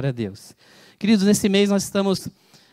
Glória 0.00 0.08
a 0.08 0.12
Deus. 0.14 0.56
Queridos, 0.98 1.26
nesse 1.26 1.46
mês 1.46 1.68
nós 1.68 1.82
estamos 1.82 2.26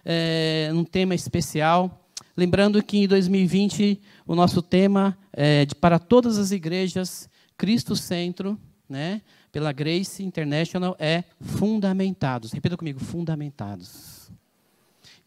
é, 0.05 0.70
num 0.73 0.85
tema 0.85 1.13
especial. 1.13 2.09
Lembrando 2.38 2.81
que 2.81 2.99
em 2.99 3.05
2020 3.05 3.99
o 4.26 4.34
nosso 4.34 4.62
tema 4.62 5.18
é 5.34 5.66
de, 5.66 5.76
para 5.76 5.99
todas 5.99 6.38
as 6.38 6.52
igrejas, 6.52 7.30
Cristo 7.58 7.98
Centro, 7.98 8.58
né, 8.88 9.21
pela 9.52 9.73
Grace 9.73 10.23
International, 10.23 10.95
é 10.98 11.26
fundamentados. 11.41 12.54
Repita 12.54 12.77
comigo, 12.77 12.98
fundamentados. 12.98 14.27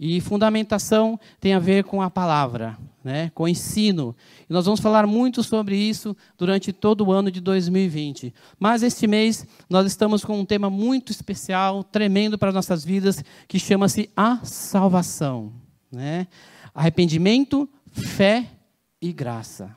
E 0.03 0.19
fundamentação 0.19 1.21
tem 1.39 1.53
a 1.53 1.59
ver 1.59 1.85
com 1.85 2.01
a 2.01 2.09
palavra, 2.09 2.79
né, 3.05 3.31
com 3.35 3.43
o 3.43 3.49
ensino. 3.49 4.17
E 4.49 4.53
nós 4.53 4.65
vamos 4.65 4.81
falar 4.81 5.07
muito 5.07 5.43
sobre 5.43 5.77
isso 5.77 6.17
durante 6.39 6.73
todo 6.73 7.05
o 7.05 7.13
ano 7.13 7.31
de 7.31 7.39
2020. 7.39 8.33
Mas 8.59 8.83
este 8.83 9.07
mês 9.07 9.47
nós 9.69 9.87
estamos 9.87 10.25
com 10.25 10.41
um 10.41 10.45
tema 10.47 10.71
muito 10.71 11.13
especial, 11.13 11.85
tremendo 11.85 12.39
para 12.39 12.51
nossas 12.51 12.83
vidas, 12.83 13.23
que 13.47 13.59
chama-se 13.59 14.09
a 14.17 14.39
salvação. 14.43 15.53
Né? 15.93 16.27
Arrependimento, 16.75 17.69
fé 17.93 18.47
e 19.03 19.13
graça. 19.13 19.77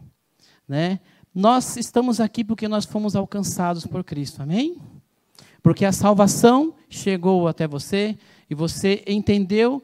Né? 0.66 1.02
Nós 1.36 1.76
estamos 1.76 2.22
aqui 2.22 2.46
porque 2.46 2.70
nós 2.70 2.86
fomos 2.86 3.14
alcançados 3.14 3.86
por 3.86 4.06
Cristo, 4.06 4.42
amém? 4.42 4.78
Porque 5.62 5.84
a 5.84 5.92
salvação 5.92 6.74
chegou 6.90 7.46
até 7.46 7.68
você 7.68 8.18
e 8.50 8.56
você 8.56 9.04
entendeu 9.06 9.84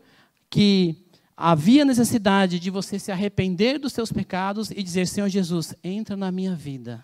que 0.50 1.05
havia 1.36 1.86
necessidade 1.86 2.59
de 2.59 2.69
você 2.69 3.00
se 3.00 3.11
arrepender 3.11 3.80
dos 3.80 3.94
seus 3.94 4.11
pecados 4.11 4.72
e 4.72 4.81
dizer: 4.83 5.08
Senhor 5.08 5.30
Jesus, 5.30 5.73
entra 5.83 6.17
na 6.17 6.31
minha 6.31 6.55
vida, 6.55 7.03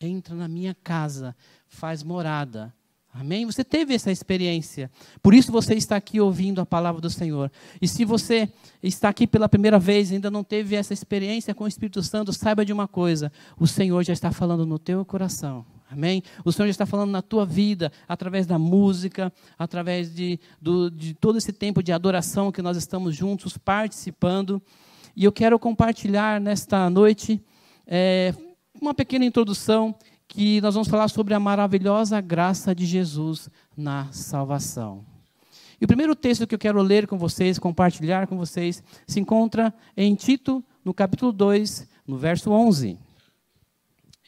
entra 0.00 0.34
na 0.34 0.48
minha 0.48 0.74
casa, 0.74 1.36
faz 1.68 2.02
morada. 2.02 2.74
Amém? 3.12 3.44
Você 3.44 3.64
teve 3.64 3.92
essa 3.92 4.12
experiência. 4.12 4.88
Por 5.20 5.34
isso 5.34 5.50
você 5.50 5.74
está 5.74 5.96
aqui 5.96 6.20
ouvindo 6.20 6.60
a 6.60 6.66
palavra 6.66 7.00
do 7.00 7.10
Senhor. 7.10 7.50
E 7.82 7.88
se 7.88 8.04
você 8.04 8.48
está 8.80 9.08
aqui 9.08 9.26
pela 9.26 9.48
primeira 9.48 9.80
vez 9.80 10.10
e 10.10 10.14
ainda 10.14 10.30
não 10.30 10.44
teve 10.44 10.76
essa 10.76 10.92
experiência 10.92 11.52
com 11.52 11.64
o 11.64 11.68
Espírito 11.68 12.04
Santo, 12.04 12.32
saiba 12.32 12.64
de 12.64 12.72
uma 12.72 12.86
coisa: 12.86 13.32
o 13.58 13.66
Senhor 13.66 14.04
já 14.04 14.12
está 14.12 14.30
falando 14.30 14.64
no 14.64 14.78
teu 14.78 15.04
coração. 15.04 15.66
Amém? 15.90 16.22
O 16.44 16.52
Senhor 16.52 16.68
já 16.68 16.70
está 16.70 16.86
falando 16.86 17.10
na 17.10 17.20
tua 17.20 17.44
vida, 17.44 17.90
através 18.06 18.46
da 18.46 18.56
música, 18.56 19.32
através 19.58 20.14
de, 20.14 20.38
do, 20.62 20.88
de 20.88 21.14
todo 21.14 21.36
esse 21.36 21.52
tempo 21.52 21.82
de 21.82 21.90
adoração 21.90 22.52
que 22.52 22.62
nós 22.62 22.76
estamos 22.76 23.16
juntos 23.16 23.58
participando. 23.58 24.62
E 25.16 25.24
eu 25.24 25.32
quero 25.32 25.58
compartilhar 25.58 26.40
nesta 26.40 26.88
noite 26.88 27.42
é, 27.84 28.32
uma 28.80 28.94
pequena 28.94 29.24
introdução 29.24 29.92
que 30.28 30.60
nós 30.60 30.74
vamos 30.74 30.86
falar 30.86 31.08
sobre 31.08 31.34
a 31.34 31.40
maravilhosa 31.40 32.20
graça 32.20 32.72
de 32.72 32.86
Jesus 32.86 33.50
na 33.76 34.06
salvação. 34.12 35.04
E 35.80 35.84
o 35.84 35.88
primeiro 35.88 36.14
texto 36.14 36.46
que 36.46 36.54
eu 36.54 36.58
quero 36.58 36.80
ler 36.80 37.08
com 37.08 37.18
vocês, 37.18 37.58
compartilhar 37.58 38.28
com 38.28 38.36
vocês, 38.36 38.80
se 39.08 39.18
encontra 39.18 39.74
em 39.96 40.14
Tito, 40.14 40.62
no 40.84 40.94
capítulo 40.94 41.32
2, 41.32 41.88
no 42.06 42.16
verso 42.16 42.52
11. 42.52 42.96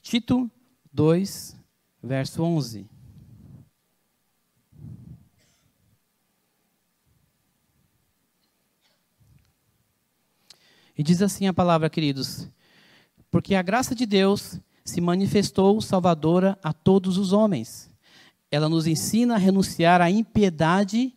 Tito 0.03 0.51
2, 0.93 1.57
verso 2.03 2.43
11. 2.43 2.87
E 10.97 11.03
diz 11.03 11.23
assim 11.23 11.47
a 11.47 11.55
palavra, 11.55 11.89
queridos: 11.89 12.49
Porque 13.31 13.55
a 13.55 13.63
graça 13.63 13.95
de 13.95 14.05
Deus 14.05 14.61
se 14.85 15.01
manifestou 15.01 15.81
salvadora 15.81 16.59
a 16.63 16.73
todos 16.73 17.17
os 17.17 17.33
homens. 17.33 17.91
Ela 18.51 18.69
nos 18.69 18.87
ensina 18.87 19.35
a 19.35 19.39
renunciar 19.39 20.03
à 20.03 20.11
impiedade 20.11 21.15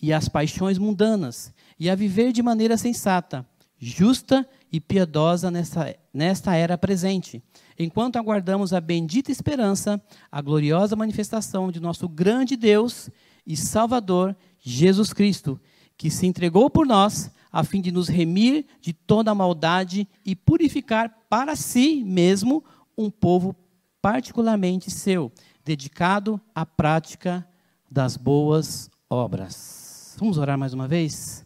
e 0.00 0.12
às 0.12 0.28
paixões 0.28 0.76
mundanas 0.76 1.52
e 1.80 1.88
a 1.88 1.94
viver 1.94 2.32
de 2.32 2.42
maneira 2.42 2.76
sensata, 2.76 3.46
justa 3.84 4.48
e 4.72 4.80
piedosa 4.80 5.50
nesta, 5.50 5.94
nesta 6.12 6.54
era 6.54 6.78
presente, 6.78 7.42
enquanto 7.78 8.16
aguardamos 8.16 8.72
a 8.72 8.80
bendita 8.80 9.30
esperança, 9.30 10.00
a 10.32 10.40
gloriosa 10.40 10.96
manifestação 10.96 11.70
de 11.70 11.78
nosso 11.78 12.08
grande 12.08 12.56
Deus 12.56 13.10
e 13.46 13.56
Salvador, 13.56 14.34
Jesus 14.58 15.12
Cristo, 15.12 15.60
que 15.98 16.10
se 16.10 16.26
entregou 16.26 16.70
por 16.70 16.86
nós 16.86 17.30
a 17.52 17.62
fim 17.62 17.80
de 17.80 17.92
nos 17.92 18.08
remir 18.08 18.64
de 18.80 18.94
toda 18.94 19.30
a 19.30 19.34
maldade 19.34 20.08
e 20.24 20.34
purificar 20.34 21.14
para 21.28 21.54
si 21.54 22.02
mesmo 22.02 22.64
um 22.96 23.10
povo 23.10 23.54
particularmente 24.00 24.90
seu, 24.90 25.30
dedicado 25.62 26.40
à 26.54 26.64
prática 26.64 27.46
das 27.90 28.16
boas 28.16 28.90
obras. 29.08 30.16
Vamos 30.18 30.38
orar 30.38 30.58
mais 30.58 30.72
uma 30.72 30.88
vez? 30.88 31.43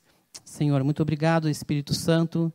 Senhor, 0.48 0.82
muito 0.82 1.03
obrigado, 1.03 1.48
Espírito 1.48 1.94
Santo 1.94 2.53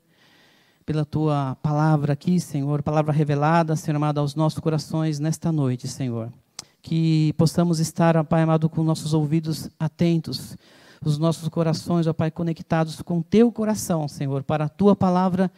pela 0.86 1.06
tua 1.06 1.56
palavra 1.62 2.14
aqui, 2.14 2.40
Senhor, 2.40 2.84
palavra 2.84 3.14
revelada, 3.14 3.76
Senhor 3.76 3.96
amado, 3.96 4.20
aos 4.20 4.36
nossos 4.36 4.60
corações 4.60 5.20
nesta 5.20 5.52
noite, 5.52 5.88
Senhor. 5.88 6.32
Que 6.82 7.34
possamos 7.38 7.80
estar, 7.80 8.18
ó 8.18 8.24
Pai 8.24 8.42
amado, 8.42 8.70
com 8.70 8.84
nossos 8.84 9.14
ouvidos 9.14 9.70
atentos, 9.80 10.58
os 11.04 11.18
nossos 11.18 11.48
corações, 11.48 12.06
ó 12.06 12.14
Pai, 12.14 12.30
conectados 12.30 13.02
com 13.02 13.22
teu 13.22 13.52
coração, 13.52 14.08
Senhor, 14.08 14.44
para 14.44 14.66
a 14.66 14.70
tua 14.70 14.96
palavra 14.96 15.50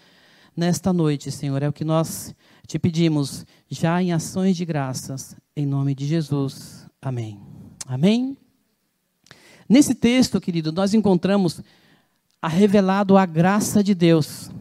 nesta 0.56 0.94
noite, 0.94 1.32
Senhor. 1.32 1.64
É 1.64 1.70
o 1.70 1.74
que 1.74 1.84
nós 1.84 2.36
te 2.68 2.78
pedimos, 2.78 3.46
já 3.68 4.02
em 4.02 4.12
ações 4.14 4.56
de 4.56 4.66
graças, 4.66 5.36
em 5.56 5.66
nome 5.66 5.96
de 5.96 6.06
Jesus. 6.06 6.86
Amém. 7.02 7.40
Amém. 7.88 8.38
Nesse 9.68 9.96
texto, 9.96 10.40
querido, 10.40 10.72
nós 10.72 10.94
encontramos 10.94 11.62
a 12.46 12.48
revelado 12.48 13.18
a 13.18 13.26
graça 13.26 13.84
de 13.84 13.96
Deus. 13.96 14.52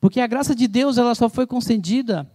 Porque 0.00 0.18
a 0.18 0.26
graça 0.26 0.52
de 0.52 0.66
Deus 0.66 0.98
ela 0.98 1.14
só 1.14 1.28
foi 1.28 1.46
concedida 1.46 2.28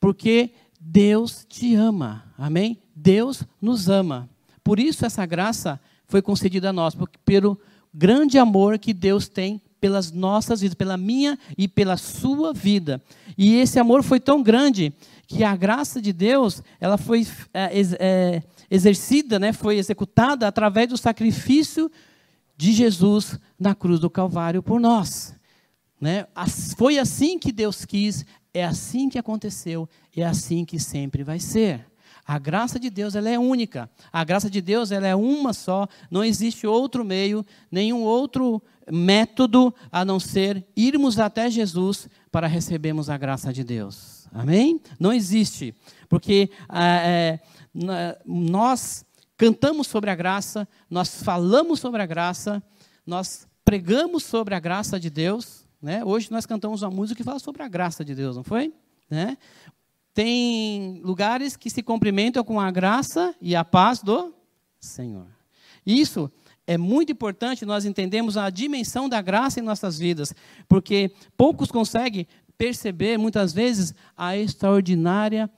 porque 0.00 0.52
Deus 0.80 1.44
te 1.46 1.74
ama. 1.74 2.24
Amém? 2.38 2.78
Deus 2.96 3.42
nos 3.60 3.90
ama. 3.90 4.26
Por 4.64 4.80
isso 4.80 5.04
essa 5.04 5.26
graça 5.26 5.78
foi 6.06 6.22
concedida 6.22 6.70
a 6.70 6.72
nós, 6.72 6.94
porque, 6.94 7.18
pelo 7.26 7.60
grande 7.92 8.38
amor 8.38 8.78
que 8.78 8.94
Deus 8.94 9.28
tem 9.28 9.60
pelas 9.78 10.10
nossas 10.10 10.62
vidas, 10.62 10.74
pela 10.74 10.96
minha 10.96 11.38
e 11.56 11.68
pela 11.68 11.98
sua 11.98 12.54
vida. 12.54 13.02
E 13.36 13.56
esse 13.56 13.78
amor 13.78 14.02
foi 14.02 14.18
tão 14.18 14.42
grande 14.42 14.94
que 15.26 15.44
a 15.44 15.54
graça 15.54 16.00
de 16.00 16.10
Deus 16.10 16.62
ela 16.80 16.96
foi 16.96 17.26
é, 17.52 17.82
é, 18.00 18.42
exercida, 18.70 19.38
né, 19.38 19.52
foi 19.52 19.76
executada 19.76 20.48
através 20.48 20.88
do 20.88 20.96
sacrifício 20.96 21.90
de 22.58 22.72
Jesus 22.72 23.38
na 23.58 23.72
cruz 23.72 24.00
do 24.00 24.10
Calvário 24.10 24.62
por 24.62 24.80
nós. 24.80 25.34
Né? 26.00 26.26
Foi 26.76 26.98
assim 26.98 27.38
que 27.38 27.52
Deus 27.52 27.84
quis, 27.84 28.26
é 28.52 28.64
assim 28.64 29.08
que 29.08 29.18
aconteceu, 29.18 29.88
é 30.14 30.24
assim 30.24 30.64
que 30.64 30.78
sempre 30.78 31.22
vai 31.22 31.38
ser. 31.38 31.86
A 32.26 32.38
graça 32.38 32.78
de 32.78 32.90
Deus 32.90 33.14
ela 33.14 33.30
é 33.30 33.38
única. 33.38 33.88
A 34.12 34.22
graça 34.22 34.50
de 34.50 34.60
Deus 34.60 34.90
ela 34.90 35.06
é 35.06 35.14
uma 35.14 35.54
só. 35.54 35.88
Não 36.10 36.22
existe 36.22 36.66
outro 36.66 37.04
meio, 37.04 37.46
nenhum 37.70 38.02
outro 38.02 38.60
método 38.90 39.74
a 39.90 40.04
não 40.04 40.20
ser 40.20 40.66
irmos 40.76 41.18
até 41.18 41.48
Jesus 41.50 42.08
para 42.30 42.46
recebermos 42.46 43.08
a 43.08 43.16
graça 43.16 43.52
de 43.52 43.64
Deus. 43.64 44.28
Amém? 44.32 44.80
Não 45.00 45.12
existe, 45.12 45.74
porque 46.08 46.50
ah, 46.68 47.00
é, 47.02 47.40
nós 48.26 49.06
cantamos 49.38 49.86
sobre 49.86 50.10
a 50.10 50.16
graça, 50.16 50.68
nós 50.90 51.22
falamos 51.22 51.78
sobre 51.78 52.02
a 52.02 52.06
graça, 52.06 52.60
nós 53.06 53.46
pregamos 53.64 54.24
sobre 54.24 54.54
a 54.54 54.60
graça 54.60 54.98
de 54.98 55.08
Deus, 55.08 55.64
né? 55.80 56.04
Hoje 56.04 56.30
nós 56.32 56.44
cantamos 56.44 56.82
uma 56.82 56.90
música 56.90 57.16
que 57.16 57.24
fala 57.24 57.38
sobre 57.38 57.62
a 57.62 57.68
graça 57.68 58.04
de 58.04 58.16
Deus, 58.16 58.36
não 58.36 58.42
foi? 58.42 58.74
Né? 59.08 59.38
Tem 60.12 61.00
lugares 61.04 61.56
que 61.56 61.70
se 61.70 61.82
cumprimentam 61.82 62.42
com 62.42 62.60
a 62.60 62.68
graça 62.72 63.32
e 63.40 63.54
a 63.54 63.64
paz 63.64 64.02
do 64.02 64.34
Senhor. 64.80 65.26
Isso 65.86 66.30
é 66.66 66.76
muito 66.76 67.12
importante 67.12 67.64
nós 67.64 67.84
entendemos 67.84 68.36
a 68.36 68.50
dimensão 68.50 69.08
da 69.08 69.22
graça 69.22 69.60
em 69.60 69.62
nossas 69.62 69.98
vidas, 69.98 70.34
porque 70.68 71.12
poucos 71.36 71.70
conseguem 71.70 72.26
perceber, 72.58 73.16
muitas 73.16 73.52
vezes, 73.52 73.94
a 74.16 74.36
extraordinária 74.36 75.48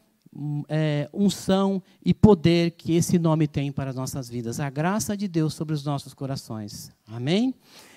é, 0.68 1.08
unção 1.12 1.82
e 2.04 2.14
poder 2.14 2.72
que 2.72 2.94
esse 2.94 3.18
nome 3.18 3.48
tem 3.48 3.72
para 3.72 3.90
as 3.90 3.96
nossas 3.96 4.28
vidas, 4.28 4.60
a 4.60 4.70
graça 4.70 5.16
de 5.16 5.26
Deus 5.26 5.54
sobre 5.54 5.74
os 5.74 5.84
nossos 5.84 6.14
corações. 6.14 6.90
Amém? 7.06 7.54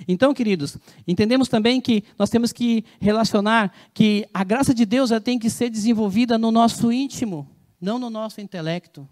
Então, 0.07 0.33
queridos, 0.33 0.77
entendemos 1.07 1.47
também 1.47 1.79
que 1.79 2.03
nós 2.17 2.29
temos 2.29 2.51
que 2.51 2.83
relacionar 2.99 3.71
que 3.93 4.27
a 4.33 4.43
graça 4.43 4.73
de 4.73 4.85
Deus 4.85 5.11
tem 5.23 5.37
que 5.37 5.49
ser 5.49 5.69
desenvolvida 5.69 6.37
no 6.37 6.51
nosso 6.51 6.91
íntimo, 6.91 7.47
não 7.79 7.99
no 7.99 8.09
nosso 8.09 8.41
intelecto. 8.41 9.07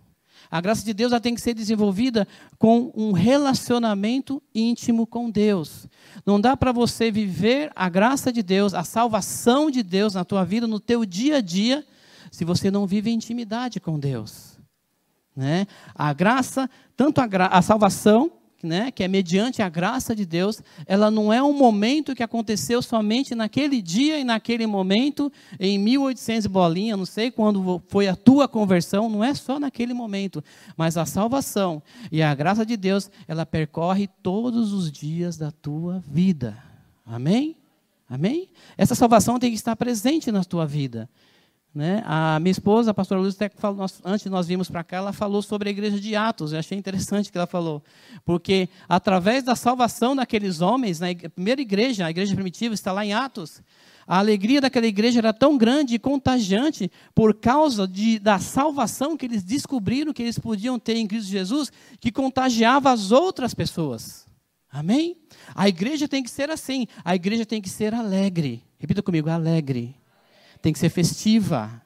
A 0.50 0.60
graça 0.60 0.84
de 0.84 0.94
Deus 0.94 1.14
tem 1.22 1.36
que 1.36 1.42
ser 1.42 1.54
desenvolvida 1.54 2.28
com 2.58 2.92
um 2.96 3.12
relacionamento 3.12 4.42
íntimo 4.56 5.06
com 5.06 5.30
Deus. 5.30 5.88
Não 6.26 6.42
dá 6.42 6.58
para 6.58 6.72
você 6.72 7.12
viver 7.12 7.72
a 7.76 7.88
graça 7.88 8.32
de 8.34 8.42
Deus, 8.42 8.74
a 8.74 8.84
salvação 8.84 9.70
de 9.70 9.84
Deus 9.84 10.16
na 10.16 10.26
tua 10.26 10.44
vida, 10.44 10.66
no 10.66 10.80
teu 10.80 11.06
dia 11.06 11.38
a 11.38 11.42
dia, 11.42 11.86
se 12.32 12.46
você 12.46 12.72
não 12.72 12.88
vive 12.88 13.12
intimidade 13.12 13.80
com 13.80 14.00
Deus. 14.00 14.58
Né? 15.36 15.68
A 15.94 16.12
graça, 16.14 16.70
tanto 16.96 17.22
a, 17.22 17.28
gra 17.28 17.48
a 17.48 17.62
salvação, 17.62 18.32
né, 18.64 18.92
que 18.92 19.04
é 19.04 19.08
mediante 19.08 19.62
a 19.62 19.70
graça 19.70 20.16
de 20.16 20.26
Deus, 20.26 20.62
ela 20.86 21.10
não 21.10 21.34
é 21.34 21.42
um 21.42 21.54
momento 21.54 22.14
que 22.14 22.24
aconteceu 22.24 22.82
somente 22.82 23.34
naquele 23.34 23.82
dia 23.82 24.20
e 24.20 24.24
naquele 24.24 24.68
momento, 24.68 25.32
em 25.60 25.80
1800 25.80 26.48
bolinha, 26.48 26.96
não 26.96 27.06
sei 27.06 27.32
quando 27.32 27.82
foi 27.88 28.08
a 28.08 28.16
tua 28.16 28.48
conversão, 28.48 29.10
não 29.10 29.24
é 29.24 29.34
só 29.34 29.60
naquele 29.60 29.94
momento, 29.94 30.44
mas 30.78 30.98
a 30.98 31.06
salvação 31.06 31.82
e 32.12 32.22
a 32.22 32.34
graça 32.36 32.66
de 32.66 32.78
Deus, 32.78 33.10
ela 33.28 33.46
percorre 33.46 34.08
todos 34.22 34.74
os 34.74 34.92
dias 34.92 35.38
da 35.38 35.52
tua 35.52 36.04
vida. 36.08 36.58
Amém? 37.06 37.58
Amém? 38.08 38.50
Essa 38.78 38.94
salvação 38.94 39.40
tem 39.40 39.50
que 39.52 39.56
estar 39.56 39.76
presente 39.76 40.32
na 40.32 40.44
tua 40.44 40.66
vida. 40.68 41.10
Né? 41.74 42.04
A 42.06 42.38
minha 42.42 42.52
esposa, 42.52 42.92
a 42.92 42.94
pastora 42.94 43.22
Luz, 43.22 43.36
até 43.36 43.50
falou, 43.50 43.78
nós, 43.78 44.02
antes 44.04 44.24
de 44.24 44.30
nós 44.30 44.46
virmos 44.46 44.70
para 44.70 44.84
cá, 44.84 44.98
ela 44.98 45.14
falou 45.14 45.42
sobre 45.42 45.70
a 45.70 45.72
igreja 45.72 45.98
de 46.00 46.16
Atos. 46.18 46.52
Eu 46.52 46.60
achei 46.60 46.78
interessante 46.78 47.30
o 47.30 47.32
que 47.32 47.38
ela 47.38 47.48
falou. 47.48 47.82
Porque 48.26 48.68
através 48.90 49.44
da 49.44 49.56
salvação 49.56 50.14
daqueles 50.14 50.60
homens, 50.60 51.00
na 51.00 51.08
primeira 51.34 51.62
igreja, 51.62 52.06
a 52.06 52.10
igreja 52.10 52.36
primitiva, 52.36 52.74
está 52.74 52.92
lá 52.92 53.06
em 53.06 53.14
Atos, 53.14 53.62
a 54.06 54.18
alegria 54.18 54.60
daquela 54.60 54.86
igreja 54.86 55.20
era 55.20 55.32
tão 55.32 55.58
grande 55.58 55.96
e 55.96 56.00
contagiante 56.00 56.92
por 57.16 57.34
causa 57.34 57.88
de, 57.88 58.20
da 58.20 58.38
salvação 58.38 59.16
que 59.16 59.26
eles 59.26 59.42
descobriram 59.42 60.12
que 60.12 60.22
eles 60.22 60.38
podiam 60.38 60.78
ter 60.78 60.98
em 60.98 61.08
Cristo 61.08 61.30
Jesus, 61.30 61.72
que 62.02 62.12
contagiava 62.12 62.92
as 62.92 63.14
outras 63.14 63.54
pessoas. 63.54 64.28
Amém? 64.70 65.16
A 65.56 65.70
igreja 65.70 66.08
tem 66.08 66.22
que 66.22 66.30
ser 66.30 66.50
assim. 66.50 66.86
A 67.06 67.16
igreja 67.16 67.46
tem 67.46 67.62
que 67.62 67.70
ser 67.70 67.94
alegre. 67.94 68.62
Repita 68.78 69.02
comigo, 69.02 69.30
alegre 69.30 70.01
tem 70.62 70.72
que 70.72 70.80
ser 70.80 70.90
festiva. 70.90 71.82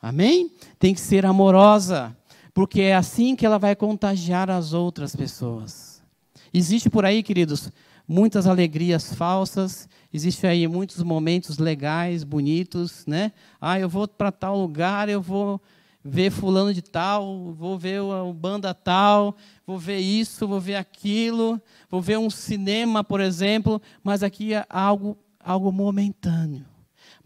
Amém? 0.00 0.52
Tem 0.78 0.94
que 0.94 1.00
ser 1.00 1.26
amorosa, 1.26 2.16
porque 2.54 2.80
é 2.80 2.94
assim 2.94 3.34
que 3.34 3.44
ela 3.44 3.58
vai 3.58 3.74
contagiar 3.74 4.50
as 4.50 4.72
outras 4.72 5.14
pessoas. 5.14 6.02
Existe 6.52 6.88
por 6.88 7.04
aí, 7.04 7.22
queridos, 7.22 7.70
muitas 8.06 8.46
alegrias 8.46 9.14
falsas, 9.14 9.88
existe 10.12 10.46
aí 10.46 10.66
muitos 10.66 11.02
momentos 11.02 11.58
legais, 11.58 12.24
bonitos, 12.24 13.04
né? 13.06 13.32
Ah, 13.60 13.78
eu 13.78 13.88
vou 13.88 14.06
para 14.06 14.32
tal 14.32 14.58
lugar, 14.58 15.08
eu 15.08 15.20
vou 15.20 15.60
ver 16.02 16.30
fulano 16.30 16.72
de 16.72 16.80
tal, 16.80 17.52
vou 17.52 17.76
ver 17.76 18.00
o 18.00 18.32
banda 18.32 18.72
tal, 18.72 19.36
vou 19.66 19.78
ver 19.78 19.98
isso, 19.98 20.46
vou 20.46 20.60
ver 20.60 20.76
aquilo, 20.76 21.60
vou 21.90 22.00
ver 22.00 22.18
um 22.18 22.30
cinema, 22.30 23.02
por 23.02 23.20
exemplo, 23.20 23.82
mas 24.02 24.22
aqui 24.22 24.54
é 24.54 24.64
algo 24.70 25.18
algo 25.40 25.72
momentâneo 25.72 26.64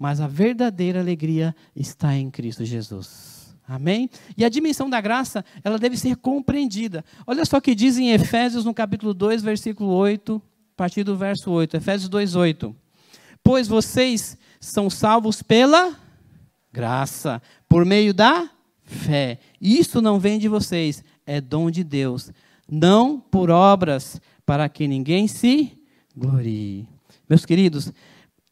mas 0.03 0.21
a 0.21 0.27
verdadeira 0.27 0.99
alegria 0.99 1.55
está 1.77 2.17
em 2.17 2.29
Cristo 2.29 2.65
Jesus. 2.65 3.57
Amém? 3.65 4.11
E 4.37 4.45
a 4.45 4.49
dimensão 4.49 4.91
da 4.91 5.01
graça, 5.01 5.45
ela 5.63 5.79
deve 5.79 5.97
ser 5.97 6.17
compreendida. 6.17 7.05
Olha 7.25 7.45
só 7.45 7.59
o 7.59 7.61
que 7.61 7.73
diz 7.73 7.97
em 7.99 8.11
Efésios, 8.11 8.65
no 8.65 8.75
capítulo 8.75 9.15
2, 9.15 9.45
versículo 9.45 9.91
8, 9.91 10.43
a 10.75 10.77
partir 10.77 11.05
do 11.05 11.17
verso 11.17 11.53
8. 11.53 11.77
Efésios 11.77 12.09
2, 12.09 12.35
8. 12.35 12.75
Pois 13.45 13.69
vocês 13.69 14.37
são 14.59 14.91
salvos 14.91 15.41
pela 15.41 15.97
graça, 16.73 17.41
por 17.69 17.85
meio 17.85 18.13
da 18.13 18.51
fé. 18.83 19.39
Isso 19.61 20.03
não 20.03 20.19
vem 20.19 20.37
de 20.37 20.49
vocês, 20.49 21.05
é 21.25 21.41
dom 21.41 21.71
de 21.71 21.85
Deus. 21.85 22.33
Não 22.69 23.21
por 23.21 23.51
obras, 23.51 24.21
para 24.45 24.69
que 24.69 24.89
ninguém 24.89 25.29
se 25.29 25.81
glorie. 26.17 26.89
Meus 27.29 27.47
queridos, 27.47 27.93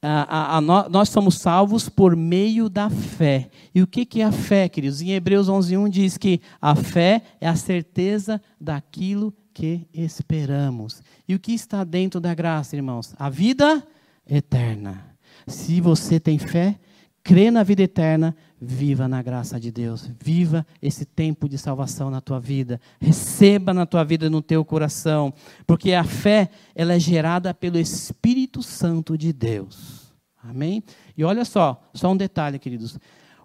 a, 0.02 0.56
a, 0.56 0.56
a, 0.56 0.60
nós 0.60 1.10
somos 1.10 1.36
salvos 1.36 1.88
por 1.88 2.16
meio 2.16 2.68
da 2.68 2.88
fé. 2.88 3.50
E 3.74 3.82
o 3.82 3.86
que, 3.86 4.06
que 4.06 4.22
é 4.22 4.24
a 4.24 4.32
fé, 4.32 4.68
queridos? 4.68 5.02
Em 5.02 5.12
Hebreus 5.12 5.48
11.1 5.48 5.88
diz 5.90 6.16
que 6.16 6.40
a 6.60 6.74
fé 6.74 7.22
é 7.40 7.46
a 7.46 7.54
certeza 7.54 8.40
daquilo 8.58 9.34
que 9.52 9.86
esperamos. 9.92 11.02
E 11.28 11.34
o 11.34 11.38
que 11.38 11.52
está 11.52 11.84
dentro 11.84 12.18
da 12.18 12.34
graça, 12.34 12.76
irmãos? 12.76 13.14
A 13.18 13.28
vida 13.28 13.86
eterna. 14.28 15.04
Se 15.46 15.80
você 15.82 16.18
tem 16.18 16.38
fé, 16.38 16.78
crê 17.22 17.50
na 17.50 17.62
vida 17.62 17.82
eterna, 17.82 18.34
viva 18.58 19.06
na 19.06 19.20
graça 19.20 19.60
de 19.60 19.70
Deus. 19.70 20.10
Viva 20.18 20.66
esse 20.80 21.04
tempo 21.04 21.46
de 21.46 21.58
salvação 21.58 22.10
na 22.10 22.22
tua 22.22 22.40
vida. 22.40 22.80
Receba 22.98 23.74
na 23.74 23.84
tua 23.84 24.02
vida, 24.02 24.30
no 24.30 24.40
teu 24.40 24.64
coração, 24.64 25.32
porque 25.66 25.92
a 25.92 26.04
fé, 26.04 26.48
ela 26.74 26.94
é 26.94 26.98
gerada 26.98 27.52
pelo 27.52 27.78
Espírito 27.78 28.39
Santo 28.62 29.16
de 29.16 29.32
Deus. 29.32 30.12
Amém? 30.42 30.82
E 31.16 31.22
olha 31.22 31.44
só, 31.44 31.82
só 31.94 32.10
um 32.10 32.16
detalhe, 32.16 32.58
queridos. 32.58 32.98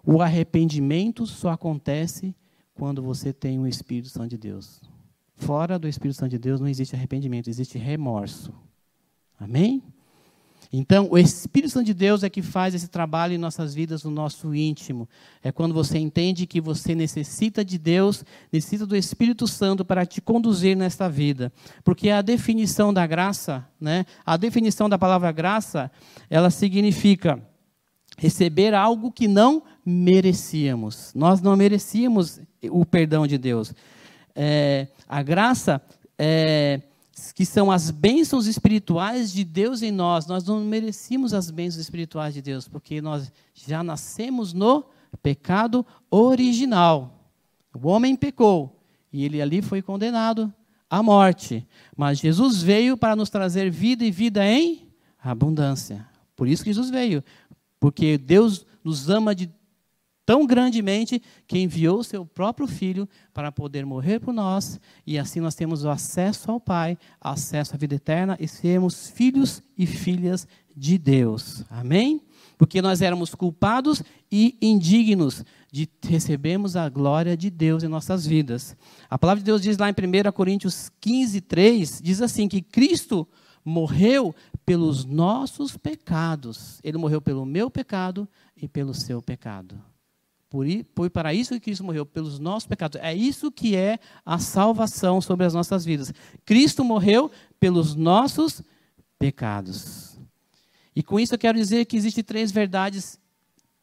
O 0.04 0.20
arrependimento 0.20 1.26
só 1.26 1.50
acontece 1.50 2.34
quando 2.74 3.02
você 3.02 3.32
tem 3.32 3.58
o 3.58 3.66
Espírito 3.66 4.08
Santo 4.08 4.30
de 4.30 4.38
Deus. 4.38 4.80
Fora 5.34 5.78
do 5.78 5.86
Espírito 5.86 6.16
Santo 6.16 6.30
de 6.30 6.38
Deus 6.38 6.60
não 6.60 6.68
existe 6.68 6.96
arrependimento, 6.96 7.48
existe 7.48 7.78
remorso. 7.78 8.52
Amém? 9.38 9.82
Então, 10.78 11.08
o 11.10 11.16
Espírito 11.16 11.72
Santo 11.72 11.86
de 11.86 11.94
Deus 11.94 12.22
é 12.22 12.28
que 12.28 12.42
faz 12.42 12.74
esse 12.74 12.86
trabalho 12.86 13.32
em 13.32 13.38
nossas 13.38 13.74
vidas, 13.74 14.04
no 14.04 14.10
nosso 14.10 14.54
íntimo. 14.54 15.08
É 15.42 15.50
quando 15.50 15.72
você 15.72 15.96
entende 15.96 16.46
que 16.46 16.60
você 16.60 16.94
necessita 16.94 17.64
de 17.64 17.78
Deus, 17.78 18.22
necessita 18.52 18.84
do 18.84 18.94
Espírito 18.94 19.46
Santo 19.46 19.86
para 19.86 20.04
te 20.04 20.20
conduzir 20.20 20.76
nesta 20.76 21.08
vida. 21.08 21.50
Porque 21.82 22.10
a 22.10 22.20
definição 22.20 22.92
da 22.92 23.06
graça, 23.06 23.66
né, 23.80 24.04
a 24.24 24.36
definição 24.36 24.86
da 24.86 24.98
palavra 24.98 25.32
graça, 25.32 25.90
ela 26.28 26.50
significa 26.50 27.42
receber 28.18 28.74
algo 28.74 29.10
que 29.10 29.26
não 29.26 29.62
merecíamos. 29.84 31.10
Nós 31.14 31.40
não 31.40 31.56
merecíamos 31.56 32.38
o 32.70 32.84
perdão 32.84 33.26
de 33.26 33.38
Deus. 33.38 33.72
É, 34.34 34.88
a 35.08 35.22
graça 35.22 35.80
é 36.18 36.82
que 37.34 37.46
são 37.46 37.70
as 37.70 37.90
bênçãos 37.90 38.46
espirituais 38.46 39.32
de 39.32 39.44
Deus 39.44 39.82
em 39.82 39.90
nós. 39.90 40.26
Nós 40.26 40.44
não 40.44 40.60
merecíamos 40.60 41.32
as 41.32 41.50
bênçãos 41.50 41.80
espirituais 41.80 42.34
de 42.34 42.42
Deus, 42.42 42.68
porque 42.68 43.00
nós 43.00 43.32
já 43.54 43.82
nascemos 43.82 44.52
no 44.52 44.84
pecado 45.22 45.84
original. 46.10 47.30
O 47.74 47.88
homem 47.88 48.14
pecou 48.14 48.82
e 49.12 49.24
ele 49.24 49.40
ali 49.40 49.62
foi 49.62 49.80
condenado 49.80 50.52
à 50.90 51.02
morte. 51.02 51.66
Mas 51.96 52.18
Jesus 52.18 52.62
veio 52.62 52.96
para 52.96 53.16
nos 53.16 53.30
trazer 53.30 53.70
vida 53.70 54.04
e 54.04 54.10
vida 54.10 54.46
em 54.46 54.88
abundância. 55.18 56.06
Por 56.36 56.46
isso 56.46 56.62
que 56.62 56.70
Jesus 56.70 56.90
veio, 56.90 57.24
porque 57.80 58.18
Deus 58.18 58.66
nos 58.84 59.08
ama 59.08 59.34
de 59.34 59.50
tão 60.26 60.44
grandemente 60.44 61.22
que 61.46 61.60
enviou 61.60 62.02
seu 62.02 62.26
próprio 62.26 62.66
filho 62.66 63.08
para 63.32 63.52
poder 63.52 63.86
morrer 63.86 64.18
por 64.18 64.34
nós 64.34 64.80
e 65.06 65.16
assim 65.16 65.38
nós 65.38 65.54
temos 65.54 65.84
o 65.84 65.88
acesso 65.88 66.50
ao 66.50 66.58
Pai, 66.58 66.98
acesso 67.20 67.74
à 67.74 67.78
vida 67.78 67.94
eterna 67.94 68.36
e 68.40 68.48
sermos 68.48 69.08
filhos 69.08 69.62
e 69.78 69.86
filhas 69.86 70.48
de 70.76 70.98
Deus. 70.98 71.64
Amém? 71.70 72.20
Porque 72.58 72.82
nós 72.82 73.00
éramos 73.00 73.34
culpados 73.34 74.02
e 74.30 74.58
indignos 74.60 75.44
de 75.72 75.88
recebermos 76.02 76.74
a 76.74 76.88
glória 76.88 77.36
de 77.36 77.48
Deus 77.48 77.84
em 77.84 77.88
nossas 77.88 78.26
vidas. 78.26 78.76
A 79.08 79.16
palavra 79.16 79.40
de 79.40 79.46
Deus 79.46 79.62
diz 79.62 79.78
lá 79.78 79.88
em 79.88 79.92
1 79.92 80.32
Coríntios 80.32 80.90
15, 81.00 81.40
3, 81.40 82.00
diz 82.02 82.20
assim 82.20 82.48
que 82.48 82.60
Cristo 82.60 83.28
morreu 83.64 84.34
pelos 84.64 85.04
nossos 85.04 85.76
pecados. 85.76 86.80
Ele 86.82 86.98
morreu 86.98 87.20
pelo 87.20 87.46
meu 87.46 87.70
pecado 87.70 88.28
e 88.56 88.66
pelo 88.66 88.94
seu 88.94 89.22
pecado. 89.22 89.80
Foi 90.48 91.10
para 91.10 91.34
isso 91.34 91.54
que 91.54 91.60
Cristo 91.60 91.84
morreu, 91.84 92.06
pelos 92.06 92.38
nossos 92.38 92.66
pecados. 92.66 93.00
É 93.02 93.14
isso 93.14 93.50
que 93.50 93.74
é 93.74 93.98
a 94.24 94.38
salvação 94.38 95.20
sobre 95.20 95.44
as 95.44 95.52
nossas 95.52 95.84
vidas. 95.84 96.12
Cristo 96.44 96.84
morreu 96.84 97.30
pelos 97.58 97.94
nossos 97.94 98.62
pecados. 99.18 100.18
E 100.94 101.02
com 101.02 101.20
isso 101.20 101.34
eu 101.34 101.38
quero 101.38 101.58
dizer 101.58 101.84
que 101.84 101.96
existem 101.96 102.24
três 102.24 102.50
verdades 102.50 103.18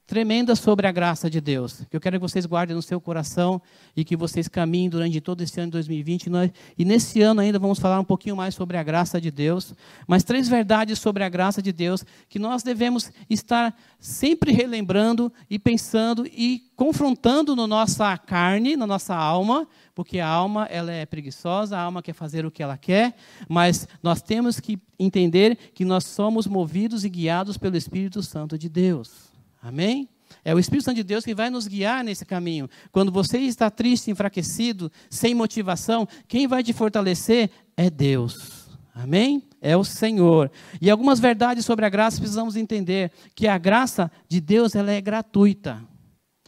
tremenda 0.05 0.55
sobre 0.55 0.86
a 0.86 0.91
graça 0.91 1.29
de 1.29 1.39
Deus, 1.39 1.86
que 1.89 1.95
eu 1.95 2.01
quero 2.01 2.17
que 2.17 2.22
vocês 2.22 2.45
guardem 2.45 2.75
no 2.75 2.81
seu 2.81 3.00
coração 3.00 3.62
e 3.95 4.03
que 4.03 4.17
vocês 4.17 4.48
caminhem 4.48 4.89
durante 4.89 5.22
todo 5.22 5.41
esse 5.41 5.60
ano 5.60 5.67
de 5.67 5.74
2020. 5.74 6.29
Nós, 6.29 6.51
e 6.77 6.83
nesse 6.83 7.22
ano 7.22 7.39
ainda 7.39 7.57
vamos 7.57 7.79
falar 7.79 8.00
um 8.00 8.03
pouquinho 8.03 8.36
mais 8.36 8.53
sobre 8.53 8.75
a 8.75 8.83
graça 8.83 9.19
de 9.19 9.31
Deus, 9.31 9.74
mas 10.05 10.24
três 10.24 10.50
verdades 10.50 11.00
sobre 11.00 11.24
a 11.24 11.29
graça 11.29 11.62
de 11.62 11.72
Deus 11.72 12.05
que 12.27 12.38
nós 12.38 12.63
devemos 12.63 13.12
estar 13.29 13.75
sempre 13.98 14.51
relembrando 14.51 15.31
e 15.50 15.57
pensando 15.57 16.27
e 16.27 16.63
confrontando 16.75 17.55
na 17.55 17.65
nossa 17.65 18.17
carne, 18.17 18.75
na 18.75 18.86
nossa 18.86 19.15
alma, 19.15 19.65
porque 19.95 20.19
a 20.19 20.27
alma 20.27 20.65
ela 20.65 20.91
é 20.91 21.05
preguiçosa, 21.05 21.77
a 21.77 21.81
alma 21.81 22.01
quer 22.01 22.13
fazer 22.13 22.45
o 22.45 22.51
que 22.51 22.62
ela 22.62 22.77
quer, 22.77 23.15
mas 23.48 23.88
nós 24.01 24.22
temos 24.22 24.60
que 24.60 24.77
entender 25.00 25.55
que 25.74 25.86
nós 25.86 26.03
somos 26.03 26.45
movidos 26.45 27.05
e 27.05 27.10
guiados 27.10 27.57
pelo 27.57 27.77
Espírito 27.77 28.22
Santo 28.22 28.57
de 28.57 28.67
Deus. 28.67 29.33
Amém? 29.63 30.10
É 30.43 30.53
o 30.53 30.60
Espírito 30.60 30.84
Santo 30.84 30.98
de 30.98 31.03
Deus 31.03 31.24
que 31.24 31.34
vai 31.34 31.50
nos 31.50 31.67
guiar 31.67 32.03
nesse 32.03 32.25
caminho. 32.25 32.70
Quando 32.91 33.13
você 33.13 33.38
está 33.39 33.72
triste, 33.72 34.12
enfraquecido, 34.12 34.91
sem 35.10 35.34
motivação, 35.34 36.05
quem 36.27 36.48
vai 36.48 36.62
te 36.62 36.74
fortalecer 36.74 37.50
é 37.77 37.89
Deus. 37.89 38.67
Amém? 38.93 39.41
É 39.62 39.77
o 39.77 39.86
Senhor. 39.86 40.51
E 40.82 40.89
algumas 40.91 41.17
verdades 41.17 41.63
sobre 41.63 41.86
a 41.86 41.89
graça 41.89 42.20
precisamos 42.20 42.58
entender 42.58 43.10
que 43.34 43.48
a 43.48 43.58
graça 43.58 44.12
de 44.27 44.41
Deus 44.41 44.75
ela 44.75 44.91
é 44.91 45.00
gratuita. 45.00 45.82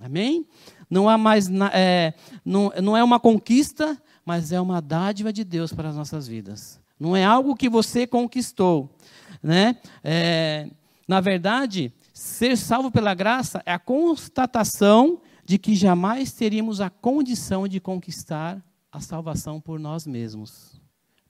Amém? 0.02 0.46
Não 0.90 1.08
há 1.08 1.18
mais 1.18 1.50
é, 1.74 2.14
não, 2.44 2.74
não 2.84 2.98
é 2.98 3.04
uma 3.04 3.20
conquista, 3.20 3.98
mas 4.26 4.52
é 4.52 4.60
uma 4.60 4.82
dádiva 4.82 5.32
de 5.32 5.46
Deus 5.46 5.72
para 5.72 5.88
as 5.88 5.96
nossas 5.96 6.28
vidas. 6.28 6.82
Não 7.00 7.16
é 7.16 7.24
algo 7.24 7.56
que 7.56 7.70
você 7.70 8.06
conquistou, 8.06 8.94
né? 9.42 9.78
É, 10.04 10.70
na 11.08 11.22
verdade, 11.22 11.94
Ser 12.16 12.56
salvo 12.56 12.90
pela 12.90 13.14
graça 13.14 13.62
é 13.66 13.74
a 13.74 13.78
constatação 13.78 15.20
de 15.44 15.58
que 15.58 15.76
jamais 15.76 16.32
teríamos 16.32 16.80
a 16.80 16.90
condição 16.90 17.68
de 17.68 17.82
conquistar 17.82 18.64
a 18.90 19.02
salvação 19.02 19.60
por 19.60 19.78
nós 19.78 20.08
mesmos. 20.08 20.80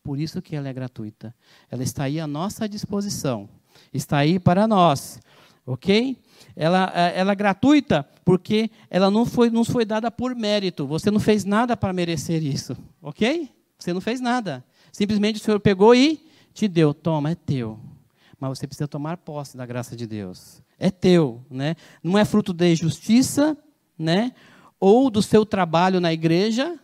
Por 0.04 0.20
isso 0.20 0.44
que 0.44 0.56
ela 0.56 0.70
é 0.70 0.74
gratuita. 0.74 1.34
Ela 1.72 1.82
está 1.82 2.04
aí 2.04 2.20
à 2.20 2.27
nossa 2.27 2.70
disposição. 2.70 3.50
Está 3.92 4.20
aí 4.20 4.38
para 4.38 4.68
nós. 4.68 5.20
Ok? 5.65 6.22
Ela, 6.56 6.92
é, 6.94 7.20
ela 7.20 7.32
é 7.32 7.36
gratuita 7.36 8.08
porque 8.24 8.70
ela 8.88 9.10
não 9.10 9.25
foi, 9.25 9.50
não 9.50 9.65
foi 9.65 9.86
dada 9.86 10.12
por 10.12 10.36
mérito. 10.36 10.86
Você 10.86 11.10
não 11.10 11.20
fez 11.20 11.44
nada 11.44 11.75
para 11.75 11.92
merecer 11.94 12.44
isso. 12.44 12.77
Ok? 13.01 13.50
Você 13.80 13.92
não 13.92 14.01
fez 14.01 14.22
nada. 14.22 14.63
Simplesmente 14.92 15.42
o 15.42 15.44
Senhor 15.44 15.60
pegou 15.60 15.96
e 15.96 16.24
te 16.54 16.68
deu. 16.68 16.94
Toma, 16.94 17.32
é 17.32 17.36
teu. 17.36 17.80
Mas 18.39 18.58
você 18.58 18.68
precisa 18.68 18.88
tomar 18.88 19.18
posse 19.18 19.56
da 19.56 19.65
graça 19.65 19.96
de 19.96 20.06
Deus 20.06 20.63
é 20.80 20.89
teu, 20.89 21.44
né? 21.50 21.75
Não 22.04 22.18
é 22.18 22.25
fruto 22.25 22.54
de 22.54 22.75
justiça, 22.75 23.58
né? 23.98 24.32
Ou 24.80 25.10
do 25.10 25.22
seu 25.22 25.46
trabalho 25.46 26.00
na 26.00 26.12
igreja, 26.12 26.77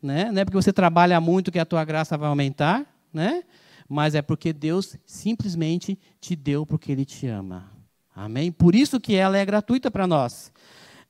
né? 0.00 0.30
Não 0.30 0.40
é 0.40 0.44
porque 0.44 0.56
você 0.56 0.72
trabalha 0.72 1.20
muito 1.20 1.50
que 1.50 1.58
a 1.58 1.64
tua 1.64 1.84
graça 1.84 2.16
vai 2.16 2.28
aumentar, 2.28 2.86
né? 3.12 3.42
Mas 3.88 4.14
é 4.14 4.22
porque 4.22 4.52
Deus 4.52 4.96
simplesmente 5.04 5.98
te 6.20 6.34
deu 6.34 6.64
porque 6.64 6.92
Ele 6.92 7.04
te 7.04 7.26
ama. 7.26 7.70
Amém? 8.14 8.52
Por 8.52 8.74
isso 8.74 9.00
que 9.00 9.14
ela 9.14 9.36
é 9.36 9.44
gratuita 9.44 9.90
para 9.90 10.06
nós. 10.06 10.52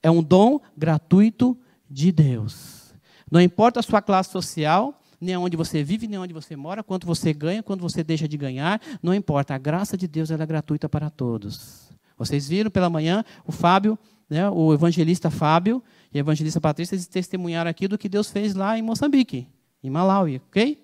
É 0.02 0.10
um 0.10 0.22
dom 0.22 0.60
gratuito 0.76 1.56
de 1.88 2.10
Deus. 2.10 2.94
Não 3.30 3.40
importa 3.40 3.80
a 3.80 3.82
sua 3.82 4.02
classe 4.02 4.30
social, 4.30 5.00
nem 5.22 5.36
onde 5.36 5.56
você 5.56 5.84
vive, 5.84 6.08
nem 6.08 6.18
onde 6.18 6.34
você 6.34 6.56
mora, 6.56 6.82
quanto 6.82 7.06
você 7.06 7.32
ganha, 7.32 7.62
quanto 7.62 7.80
você 7.80 8.02
deixa 8.02 8.26
de 8.26 8.36
ganhar, 8.36 8.80
não 9.00 9.14
importa. 9.14 9.54
A 9.54 9.58
graça 9.58 9.96
de 9.96 10.08
Deus 10.08 10.32
é 10.32 10.46
gratuita 10.46 10.88
para 10.88 11.08
todos. 11.08 11.90
Vocês 12.18 12.48
viram 12.48 12.70
pela 12.70 12.90
manhã 12.90 13.24
o 13.46 13.52
Fábio, 13.52 13.96
né, 14.28 14.50
o 14.50 14.74
evangelista 14.74 15.30
Fábio 15.30 15.80
e 16.12 16.18
a 16.18 16.20
evangelista 16.20 16.60
Patrícia, 16.60 16.98
testemunharam 17.08 17.70
aqui 17.70 17.86
do 17.86 17.96
que 17.96 18.08
Deus 18.08 18.30
fez 18.30 18.54
lá 18.54 18.76
em 18.76 18.82
Moçambique, 18.82 19.46
em 19.82 19.90
Malawi, 19.90 20.42
ok? 20.48 20.82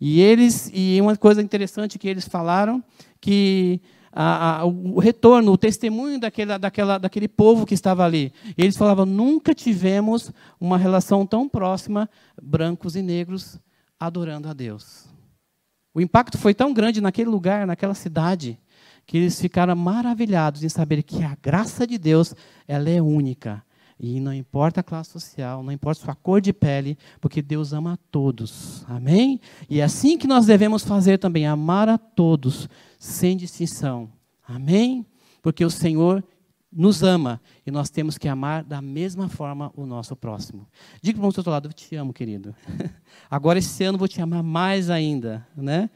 E 0.00 0.20
eles, 0.20 0.70
e 0.72 0.98
uma 1.00 1.14
coisa 1.16 1.42
interessante 1.42 1.98
que 1.98 2.08
eles 2.08 2.26
falaram, 2.26 2.82
que 3.20 3.80
a, 4.12 4.60
a, 4.60 4.64
o 4.66 4.98
retorno, 4.98 5.52
o 5.52 5.58
testemunho 5.58 6.20
daquela, 6.20 6.58
daquela, 6.58 6.98
daquele 6.98 7.26
povo 7.26 7.64
que 7.64 7.72
estava 7.72 8.04
ali. 8.04 8.32
Eles 8.58 8.76
falavam: 8.76 9.06
nunca 9.06 9.54
tivemos 9.54 10.30
uma 10.60 10.76
relação 10.76 11.26
tão 11.26 11.48
próxima, 11.48 12.08
brancos 12.40 12.94
e 12.94 13.02
negros, 13.02 13.58
adorando 13.98 14.48
a 14.48 14.52
Deus. 14.52 15.06
O 15.94 16.00
impacto 16.00 16.36
foi 16.36 16.54
tão 16.54 16.72
grande 16.72 17.00
naquele 17.00 17.30
lugar, 17.30 17.66
naquela 17.66 17.94
cidade, 17.94 18.58
que 19.06 19.16
eles 19.16 19.40
ficaram 19.40 19.74
maravilhados 19.74 20.62
em 20.62 20.68
saber 20.68 21.02
que 21.02 21.22
a 21.22 21.36
graça 21.40 21.86
de 21.86 21.98
Deus 21.98 22.34
ela 22.68 22.88
é 22.88 23.00
única. 23.00 23.62
E 23.98 24.20
não 24.20 24.32
importa 24.32 24.80
a 24.80 24.82
classe 24.82 25.10
social, 25.10 25.62
não 25.62 25.72
importa 25.72 26.02
sua 26.02 26.14
cor 26.14 26.40
de 26.40 26.52
pele, 26.52 26.98
porque 27.20 27.40
Deus 27.40 27.72
ama 27.72 27.94
a 27.94 27.96
todos. 28.10 28.84
Amém? 28.88 29.40
E 29.68 29.80
é 29.80 29.84
assim 29.84 30.18
que 30.18 30.26
nós 30.26 30.46
devemos 30.46 30.82
fazer 30.82 31.18
também, 31.18 31.46
amar 31.46 31.88
a 31.88 31.98
todos, 31.98 32.68
sem 32.98 33.36
distinção. 33.36 34.10
Amém? 34.46 35.06
Porque 35.40 35.64
o 35.64 35.70
Senhor 35.70 36.24
nos 36.72 37.02
ama 37.02 37.40
e 37.66 37.70
nós 37.70 37.90
temos 37.90 38.16
que 38.16 38.26
amar 38.26 38.64
da 38.64 38.80
mesma 38.80 39.28
forma 39.28 39.70
o 39.76 39.84
nosso 39.84 40.16
próximo. 40.16 40.66
Diga 41.02 41.18
para 41.18 41.24
o 41.24 41.26
outro 41.26 41.50
lado, 41.50 41.68
eu 41.68 41.72
te 41.72 41.94
amo, 41.94 42.12
querido. 42.12 42.54
Agora 43.30 43.58
esse 43.58 43.84
ano 43.84 43.98
vou 43.98 44.08
te 44.08 44.22
amar 44.22 44.42
mais 44.42 44.88
ainda, 44.88 45.46
né? 45.54 45.90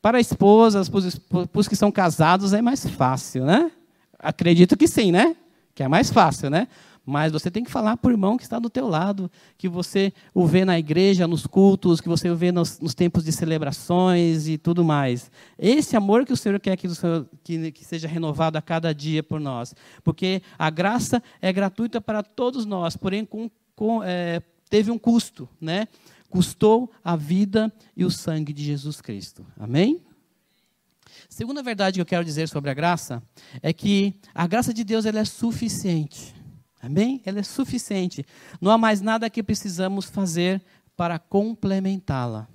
Para 0.00 0.18
a 0.18 0.20
esposa, 0.20 0.80
para 1.28 1.60
os 1.60 1.66
que 1.66 1.74
são 1.74 1.90
casados, 1.90 2.52
é 2.52 2.62
mais 2.62 2.86
fácil, 2.86 3.44
né? 3.44 3.72
Acredito 4.18 4.76
que 4.76 4.86
sim, 4.86 5.10
né? 5.10 5.34
Que 5.74 5.82
é 5.82 5.88
mais 5.88 6.10
fácil, 6.10 6.48
né? 6.48 6.68
Mas 7.06 7.30
você 7.30 7.52
tem 7.52 7.62
que 7.62 7.70
falar 7.70 7.96
para 7.96 8.08
o 8.08 8.12
irmão 8.12 8.36
que 8.36 8.42
está 8.42 8.58
do 8.58 8.68
teu 8.68 8.88
lado, 8.88 9.30
que 9.56 9.68
você 9.68 10.12
o 10.34 10.44
vê 10.44 10.64
na 10.64 10.76
igreja, 10.76 11.28
nos 11.28 11.46
cultos, 11.46 12.00
que 12.00 12.08
você 12.08 12.28
o 12.28 12.34
vê 12.34 12.50
nos, 12.50 12.80
nos 12.80 12.94
tempos 12.94 13.24
de 13.24 13.30
celebrações 13.30 14.48
e 14.48 14.58
tudo 14.58 14.84
mais. 14.84 15.30
Esse 15.56 15.96
amor 15.96 16.26
que 16.26 16.32
o 16.32 16.36
Senhor 16.36 16.58
quer 16.58 16.76
que, 16.76 16.88
Senhor, 16.88 17.28
que, 17.44 17.70
que 17.70 17.84
seja 17.84 18.08
renovado 18.08 18.58
a 18.58 18.62
cada 18.62 18.92
dia 18.92 19.22
por 19.22 19.38
nós. 19.38 19.72
Porque 20.02 20.42
a 20.58 20.68
graça 20.68 21.22
é 21.40 21.52
gratuita 21.52 22.00
para 22.00 22.24
todos 22.24 22.66
nós, 22.66 22.96
porém 22.96 23.24
com, 23.24 23.48
com, 23.76 24.02
é, 24.02 24.42
teve 24.68 24.90
um 24.90 24.98
custo, 24.98 25.48
né? 25.60 25.86
custou 26.28 26.92
a 27.02 27.16
vida 27.16 27.72
e 27.96 28.04
o 28.04 28.10
sangue 28.10 28.52
de 28.52 28.64
Jesus 28.64 29.00
Cristo. 29.00 29.46
Amém? 29.58 30.02
Segunda 31.28 31.62
verdade 31.62 31.94
que 31.94 32.00
eu 32.00 32.06
quero 32.06 32.24
dizer 32.24 32.48
sobre 32.48 32.70
a 32.70 32.74
graça 32.74 33.22
é 33.62 33.72
que 33.72 34.14
a 34.34 34.46
graça 34.46 34.72
de 34.74 34.84
Deus 34.84 35.06
ela 35.06 35.20
é 35.20 35.24
suficiente. 35.24 36.35
Amém? 36.86 37.20
Ela 37.24 37.40
é 37.40 37.42
suficiente. 37.42 38.24
Não 38.60 38.70
há 38.70 38.78
mais 38.78 39.00
nada 39.00 39.28
que 39.28 39.42
precisamos 39.42 40.06
fazer 40.06 40.62
para 40.96 41.18
complementá-la. 41.18 42.48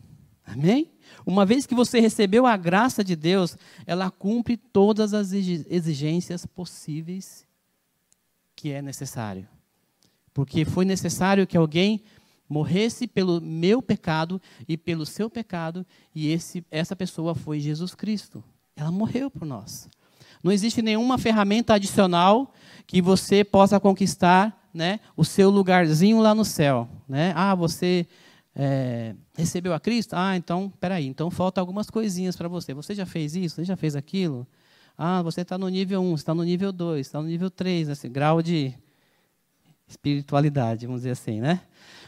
Amém? 0.45 0.89
Uma 1.25 1.45
vez 1.45 1.65
que 1.65 1.75
você 1.75 2.00
recebeu 2.00 2.45
a 2.45 2.55
graça 2.55 3.03
de 3.03 3.13
Deus, 3.13 3.57
ela 3.85 4.09
cumpre 4.09 4.55
todas 4.55 5.13
as 5.13 5.33
exigências 5.33 6.45
possíveis 6.45 7.45
que 8.55 8.71
é 8.71 8.81
necessário. 8.81 9.47
Porque 10.33 10.63
foi 10.63 10.85
necessário 10.85 11.45
que 11.45 11.57
alguém 11.57 12.01
morresse 12.47 13.07
pelo 13.07 13.41
meu 13.41 13.81
pecado 13.81 14.41
e 14.65 14.77
pelo 14.77 15.05
seu 15.05 15.29
pecado, 15.29 15.85
e 16.15 16.29
esse, 16.29 16.65
essa 16.71 16.95
pessoa 16.95 17.35
foi 17.35 17.59
Jesus 17.59 17.93
Cristo. 17.93 18.41
Ela 18.77 18.91
morreu 18.91 19.29
por 19.29 19.45
nós. 19.45 19.89
Não 20.43 20.51
existe 20.51 20.81
nenhuma 20.81 21.17
ferramenta 21.17 21.74
adicional 21.74 22.53
que 22.88 23.01
você 23.01 23.43
possa 23.43 23.79
conquistar 23.79 24.69
né, 24.74 25.00
o 25.15 25.24
seu 25.24 25.50
lugarzinho 25.50 26.19
lá 26.19 26.33
no 26.33 26.45
céu. 26.45 26.88
Né? 27.07 27.33
Ah, 27.36 27.53
você 27.55 28.07
é, 28.55 29.15
recebeu 29.36 29.74
a 29.74 29.79
Cristo? 29.79 30.13
Ah, 30.15 30.36
então, 30.36 30.71
peraí, 30.79 31.07
então 31.07 31.29
falta 31.29 31.62
algumas 31.62 31.89
coisinhas 31.89 32.36
para 32.36 32.48
você. 32.48 32.74
Você 32.74 32.95
já 32.95 33.05
fez 33.05 33.36
isso? 33.36 33.55
Você 33.55 33.65
já 33.65 33.75
fez 33.75 33.95
aquilo? 33.95 34.48
Ah, 34.98 35.21
você 35.21 35.41
está 35.41 35.57
no 35.57 35.67
nível 35.67 36.01
1, 36.01 36.15
está 36.15 36.33
no 36.33 36.43
nível 36.43 36.71
2, 36.71 37.07
está 37.07 37.21
no 37.21 37.27
nível 37.27 37.50
3, 37.50 37.89
esse 37.89 38.10
grau 38.10 38.41
de 38.41 38.74
espiritualidade, 39.88 40.86
vamos 40.86 41.01
dizer 41.01 41.12
assim, 41.12 41.41
né? 41.41 41.62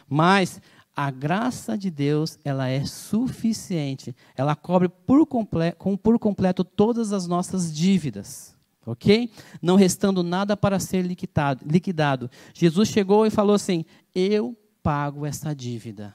Mas 0.07 0.61
a 0.95 1.09
graça 1.09 1.77
de 1.77 1.89
Deus, 1.89 2.37
ela 2.43 2.67
é 2.67 2.85
suficiente. 2.85 4.15
Ela 4.35 4.55
cobre 4.55 4.87
por 4.87 5.25
completo, 5.25 5.97
por 5.97 6.19
completo 6.19 6.63
todas 6.63 7.11
as 7.11 7.27
nossas 7.27 7.73
dívidas. 7.73 8.55
Ok? 8.85 9.31
Não 9.61 9.75
restando 9.75 10.21
nada 10.21 10.57
para 10.57 10.79
ser 10.79 11.03
liquidado, 11.03 11.65
liquidado. 11.65 12.29
Jesus 12.53 12.89
chegou 12.89 13.25
e 13.25 13.29
falou 13.29 13.55
assim: 13.55 13.85
Eu 14.13 14.55
pago 14.83 15.25
essa 15.25 15.55
dívida. 15.55 16.13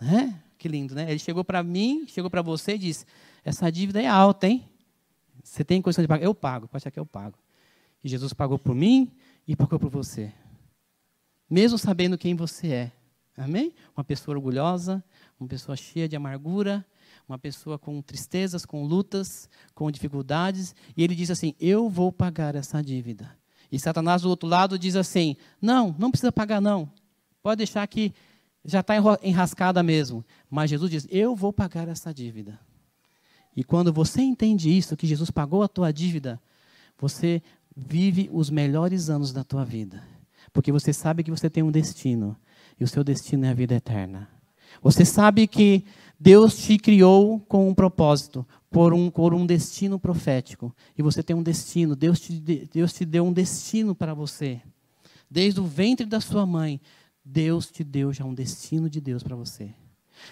Né? 0.00 0.40
Que 0.56 0.68
lindo, 0.68 0.94
né? 0.94 1.10
Ele 1.10 1.18
chegou 1.18 1.44
para 1.44 1.62
mim, 1.62 2.06
chegou 2.06 2.30
para 2.30 2.40
você 2.40 2.74
e 2.74 2.78
disse: 2.78 3.04
Essa 3.44 3.70
dívida 3.70 4.00
é 4.00 4.06
alta, 4.06 4.46
hein? 4.46 4.64
Você 5.42 5.64
tem 5.64 5.82
condição 5.82 6.02
de 6.02 6.08
pagar? 6.08 6.24
Eu 6.24 6.34
pago, 6.34 6.68
pode 6.68 6.82
ser 6.82 6.90
que 6.90 7.00
eu 7.00 7.04
pago. 7.04 7.36
E 8.02 8.08
Jesus 8.08 8.32
pagou 8.32 8.58
por 8.58 8.74
mim 8.74 9.12
e 9.46 9.54
pagou 9.54 9.78
por 9.78 9.90
você. 9.90 10.32
Mesmo 11.50 11.76
sabendo 11.76 12.16
quem 12.16 12.34
você 12.34 12.68
é. 12.68 12.92
Amém? 13.36 13.74
Uma 13.96 14.04
pessoa 14.04 14.36
orgulhosa, 14.36 15.02
uma 15.38 15.48
pessoa 15.48 15.76
cheia 15.76 16.08
de 16.08 16.14
amargura, 16.14 16.84
uma 17.28 17.38
pessoa 17.38 17.78
com 17.78 18.00
tristezas, 18.00 18.64
com 18.64 18.84
lutas, 18.84 19.48
com 19.74 19.90
dificuldades, 19.90 20.74
e 20.96 21.02
ele 21.02 21.14
diz 21.14 21.30
assim: 21.30 21.54
Eu 21.58 21.88
vou 21.88 22.12
pagar 22.12 22.54
essa 22.54 22.82
dívida. 22.82 23.36
E 23.74 23.78
Satanás 23.78 24.22
do 24.22 24.28
outro 24.28 24.48
lado 24.48 24.78
diz 24.78 24.94
assim: 24.94 25.36
não, 25.60 25.92
não 25.98 26.10
precisa 26.10 26.30
pagar, 26.30 26.60
não. 26.60 26.88
Pode 27.42 27.58
deixar 27.58 27.84
que 27.88 28.14
já 28.64 28.80
está 28.80 28.94
enrascada 29.20 29.82
mesmo. 29.82 30.24
Mas 30.48 30.70
Jesus 30.70 30.90
diz: 30.90 31.08
eu 31.10 31.34
vou 31.34 31.52
pagar 31.52 31.88
essa 31.88 32.14
dívida. 32.14 32.60
E 33.56 33.64
quando 33.64 33.92
você 33.92 34.22
entende 34.22 34.70
isso, 34.70 34.96
que 34.96 35.08
Jesus 35.08 35.28
pagou 35.28 35.62
a 35.62 35.68
tua 35.68 35.92
dívida, 35.92 36.40
você 36.96 37.42
vive 37.76 38.30
os 38.32 38.48
melhores 38.48 39.10
anos 39.10 39.32
da 39.32 39.42
tua 39.42 39.64
vida. 39.64 40.02
Porque 40.52 40.70
você 40.70 40.92
sabe 40.92 41.24
que 41.24 41.30
você 41.32 41.50
tem 41.50 41.64
um 41.64 41.72
destino. 41.72 42.36
E 42.78 42.84
o 42.84 42.88
seu 42.88 43.04
destino 43.04 43.46
é 43.46 43.50
a 43.50 43.54
vida 43.54 43.74
eterna. 43.74 44.28
Você 44.82 45.04
sabe 45.04 45.46
que 45.46 45.84
Deus 46.18 46.56
te 46.56 46.78
criou 46.78 47.40
com 47.40 47.68
um 47.68 47.74
propósito, 47.74 48.46
por 48.70 48.92
um, 48.92 49.10
por 49.10 49.32
um 49.34 49.46
destino 49.46 49.98
profético. 49.98 50.74
E 50.96 51.02
você 51.02 51.22
tem 51.22 51.36
um 51.36 51.42
destino. 51.42 51.94
Deus 51.94 52.20
te, 52.20 52.40
Deus 52.72 52.92
te 52.92 53.04
deu 53.04 53.24
um 53.24 53.32
destino 53.32 53.94
para 53.94 54.14
você. 54.14 54.60
Desde 55.30 55.60
o 55.60 55.64
ventre 55.64 56.06
da 56.06 56.20
sua 56.20 56.44
mãe, 56.44 56.80
Deus 57.24 57.70
te 57.70 57.82
deu 57.84 58.12
já 58.12 58.24
um 58.24 58.34
destino 58.34 58.90
de 58.90 59.00
Deus 59.00 59.22
para 59.22 59.36
você. 59.36 59.72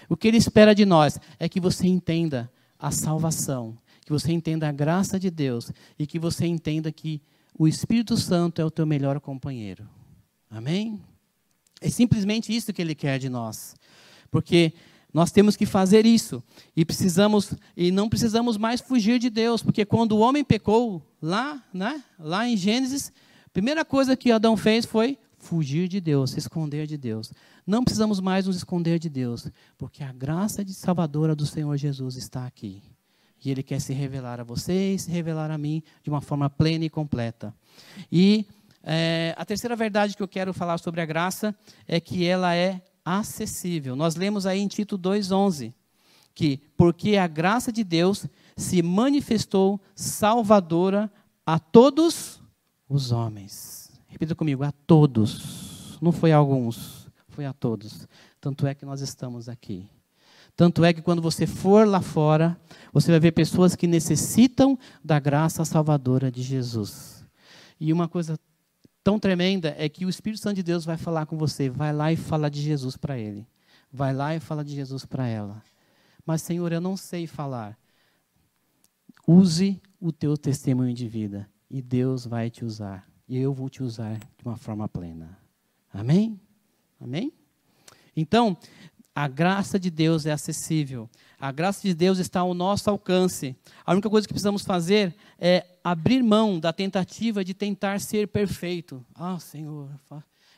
O 0.09 0.15
que 0.15 0.27
Ele 0.27 0.37
espera 0.37 0.73
de 0.73 0.85
nós 0.85 1.19
é 1.39 1.47
que 1.47 1.59
você 1.59 1.87
entenda 1.87 2.51
a 2.77 2.91
salvação, 2.91 3.77
que 4.05 4.11
você 4.11 4.31
entenda 4.31 4.67
a 4.67 4.71
graça 4.71 5.19
de 5.19 5.29
Deus 5.29 5.71
e 5.97 6.05
que 6.05 6.19
você 6.19 6.45
entenda 6.45 6.91
que 6.91 7.21
o 7.57 7.67
Espírito 7.67 8.17
Santo 8.17 8.61
é 8.61 8.65
o 8.65 8.71
teu 8.71 8.85
melhor 8.85 9.19
companheiro. 9.19 9.87
Amém? 10.49 11.01
É 11.83 11.89
simplesmente 11.89 12.55
isso 12.55 12.71
que 12.71 12.81
ele 12.81 12.95
quer 12.95 13.19
de 13.19 13.27
nós. 13.27 13.75
Porque 14.31 14.73
nós 15.13 15.31
temos 15.31 15.57
que 15.57 15.65
fazer 15.65 16.05
isso 16.05 16.41
e 16.75 16.85
precisamos 16.85 17.53
e 17.75 17.91
não 17.91 18.07
precisamos 18.07 18.57
mais 18.57 18.79
fugir 18.79 19.19
de 19.19 19.29
Deus, 19.29 19.61
porque 19.61 19.85
quando 19.85 20.13
o 20.13 20.19
homem 20.19 20.45
pecou 20.45 21.05
lá, 21.21 21.61
né, 21.73 22.01
lá 22.17 22.47
em 22.47 22.55
Gênesis, 22.55 23.11
a 23.45 23.49
primeira 23.49 23.83
coisa 23.83 24.15
que 24.15 24.31
Adão 24.31 24.55
fez 24.55 24.85
foi 24.85 25.17
fugir 25.37 25.89
de 25.89 25.99
Deus, 25.99 26.31
se 26.31 26.39
esconder 26.39 26.87
de 26.87 26.97
Deus. 26.97 27.33
Não 27.67 27.83
precisamos 27.83 28.21
mais 28.21 28.47
nos 28.47 28.55
esconder 28.55 28.97
de 28.97 29.09
Deus, 29.09 29.49
porque 29.77 30.03
a 30.03 30.11
graça 30.13 30.63
de 30.63 30.73
salvadora 30.73 31.35
do 31.35 31.45
Senhor 31.45 31.75
Jesus 31.75 32.15
está 32.15 32.47
aqui. 32.47 32.81
E 33.43 33.51
Ele 33.51 33.61
quer 33.61 33.81
se 33.81 33.91
revelar 33.91 34.39
a 34.39 34.43
você 34.43 34.93
e 34.93 34.99
se 34.99 35.11
revelar 35.11 35.51
a 35.51 35.57
mim 35.57 35.83
de 36.01 36.09
uma 36.09 36.21
forma 36.21 36.49
plena 36.49 36.85
e 36.85 36.89
completa. 36.89 37.53
E 38.09 38.45
é, 38.83 39.33
a 39.37 39.45
terceira 39.45 39.75
verdade 39.75 40.15
que 40.17 40.21
eu 40.21 40.27
quero 40.27 40.53
falar 40.53 40.77
sobre 40.77 40.99
a 40.99 41.05
graça 41.05 41.55
é 41.87 41.99
que 41.99 42.25
ela 42.25 42.53
é 42.53 42.81
acessível. 43.03 43.95
Nós 43.95 44.15
lemos 44.15 44.45
aí 44.45 44.59
em 44.59 44.67
Tito 44.67 44.97
2,11 44.97 45.73
que, 46.35 46.59
porque 46.75 47.15
a 47.15 47.27
graça 47.27 47.71
de 47.71 47.83
Deus 47.83 48.25
se 48.57 48.81
manifestou 48.81 49.79
salvadora 49.95 51.11
a 51.45 51.59
todos 51.59 52.41
os 52.89 53.11
homens. 53.11 53.91
Repita 54.07 54.35
comigo, 54.35 54.63
a 54.63 54.71
todos. 54.71 55.97
Não 56.01 56.11
foi 56.11 56.31
a 56.31 56.37
alguns, 56.37 57.07
foi 57.29 57.45
a 57.45 57.53
todos. 57.53 58.07
Tanto 58.41 58.67
é 58.67 58.73
que 58.73 58.85
nós 58.85 59.01
estamos 59.01 59.47
aqui. 59.47 59.87
Tanto 60.55 60.83
é 60.83 60.93
que 60.93 61.01
quando 61.01 61.21
você 61.21 61.47
for 61.47 61.87
lá 61.87 62.01
fora, 62.01 62.59
você 62.91 63.09
vai 63.09 63.19
ver 63.19 63.31
pessoas 63.31 63.75
que 63.75 63.87
necessitam 63.87 64.77
da 65.03 65.19
graça 65.19 65.65
salvadora 65.65 66.31
de 66.31 66.43
Jesus. 66.43 67.25
E 67.79 67.91
uma 67.91 68.07
coisa 68.07 68.37
tão 69.03 69.19
tremenda 69.19 69.75
é 69.77 69.89
que 69.89 70.05
o 70.05 70.09
Espírito 70.09 70.41
Santo 70.41 70.55
de 70.55 70.63
Deus 70.63 70.85
vai 70.85 70.97
falar 70.97 71.25
com 71.25 71.37
você. 71.37 71.69
Vai 71.69 71.93
lá 71.93 72.11
e 72.11 72.15
fala 72.15 72.49
de 72.49 72.61
Jesus 72.61 72.95
para 72.95 73.17
ele. 73.17 73.47
Vai 73.91 74.13
lá 74.13 74.35
e 74.35 74.39
fala 74.39 74.63
de 74.63 74.73
Jesus 74.73 75.05
para 75.05 75.27
ela. 75.27 75.61
Mas, 76.25 76.41
Senhor, 76.41 76.71
eu 76.71 76.81
não 76.81 76.95
sei 76.95 77.27
falar. 77.27 77.77
Use 79.27 79.81
o 79.99 80.11
teu 80.11 80.37
testemunho 80.37 80.93
de 80.93 81.07
vida 81.07 81.49
e 81.69 81.81
Deus 81.81 82.25
vai 82.25 82.49
te 82.49 82.65
usar. 82.65 83.07
E 83.27 83.37
eu 83.37 83.53
vou 83.53 83.69
te 83.69 83.83
usar 83.83 84.17
de 84.17 84.45
uma 84.45 84.57
forma 84.57 84.87
plena. 84.87 85.37
Amém? 85.93 86.39
Amém? 86.99 87.33
Então, 88.15 88.57
a 89.15 89.27
graça 89.27 89.79
de 89.79 89.89
Deus 89.89 90.25
é 90.25 90.31
acessível. 90.31 91.09
A 91.39 91.51
graça 91.51 91.81
de 91.81 91.93
Deus 91.93 92.17
está 92.17 92.39
ao 92.39 92.53
nosso 92.53 92.89
alcance. 92.89 93.55
A 93.85 93.91
única 93.91 94.09
coisa 94.09 94.27
que 94.27 94.33
precisamos 94.33 94.63
fazer 94.63 95.13
é 95.37 95.65
abrir 95.83 96.23
mão 96.23 96.59
da 96.59 96.73
tentativa 96.73 97.43
de 97.43 97.53
tentar 97.53 97.99
ser 97.99 98.27
perfeito. 98.27 99.05
Ah, 99.13 99.37
Senhor, 99.39 99.89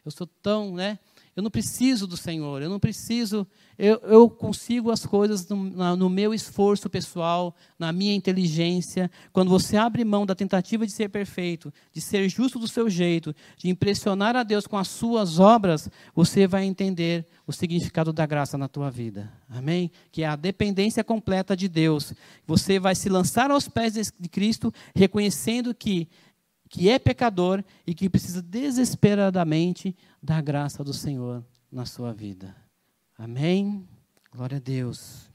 eu 0.06 0.12
sou 0.12 0.28
tão, 0.28 0.74
né? 0.74 1.00
Eu 1.36 1.44
não 1.44 1.52
preciso 1.52 2.08
do 2.08 2.16
Senhor, 2.16 2.62
eu 2.62 2.70
não 2.70 2.80
preciso, 2.80 3.46
eu, 3.78 4.00
eu 4.04 4.30
consigo 4.30 4.90
as 4.90 5.06
coisas 5.06 5.46
no, 5.50 5.70
na, 5.70 5.94
no, 5.94 6.10
meu 6.10 6.34
esforço 6.34 6.90
pessoal, 6.90 7.54
na 7.78 7.92
minha 7.92 8.16
inteligência. 8.16 9.12
Quando 9.34 9.50
você 9.50 9.76
abre 9.76 10.06
mão 10.06 10.26
da 10.26 10.34
tentativa 10.34 10.86
de 10.86 10.94
ser 10.94 11.10
perfeito, 11.10 11.74
de 11.92 12.00
ser 12.00 12.30
justo 12.30 12.58
do 12.58 12.70
seu 12.70 12.90
jeito, 12.90 13.36
de 13.58 13.70
impressionar 13.70 14.34
a 14.38 14.44
Deus 14.44 14.66
com 14.66 14.78
as 14.78 14.88
suas 14.88 15.38
obras, 15.38 15.90
você 16.16 16.48
vai 16.48 16.64
entender 16.64 17.28
o 17.46 17.52
significado 17.52 18.14
da 18.14 18.26
graça 18.26 18.58
na 18.58 18.70
tua 18.70 18.90
vida. 18.90 19.30
Amém? 19.50 19.92
Que 20.14 20.24
é 20.24 20.28
a 20.28 20.38
dependência 20.38 21.04
completa 21.04 21.54
de 21.54 21.68
Deus. 21.68 22.14
Você 22.48 22.80
vai 22.80 22.96
se 22.96 23.10
lançar 23.10 23.52
aos 23.52 23.68
pés 23.68 23.94
de 23.94 24.30
Cristo, 24.30 24.74
reconhecendo 24.96 25.76
que 25.76 26.08
que 26.76 26.90
é 26.90 27.00
pecador 27.00 27.64
e 27.88 27.96
que 27.96 28.10
precisa 28.10 28.42
desesperadamente 28.42 29.96
da 30.22 30.42
graça 30.42 30.84
do 30.84 30.94
Senhor 30.94 31.42
na 31.72 31.86
sua 31.86 32.12
vida. 32.12 32.54
Amém? 33.18 33.88
Glória 34.30 34.58
a 34.58 34.60
Deus. 34.60 35.32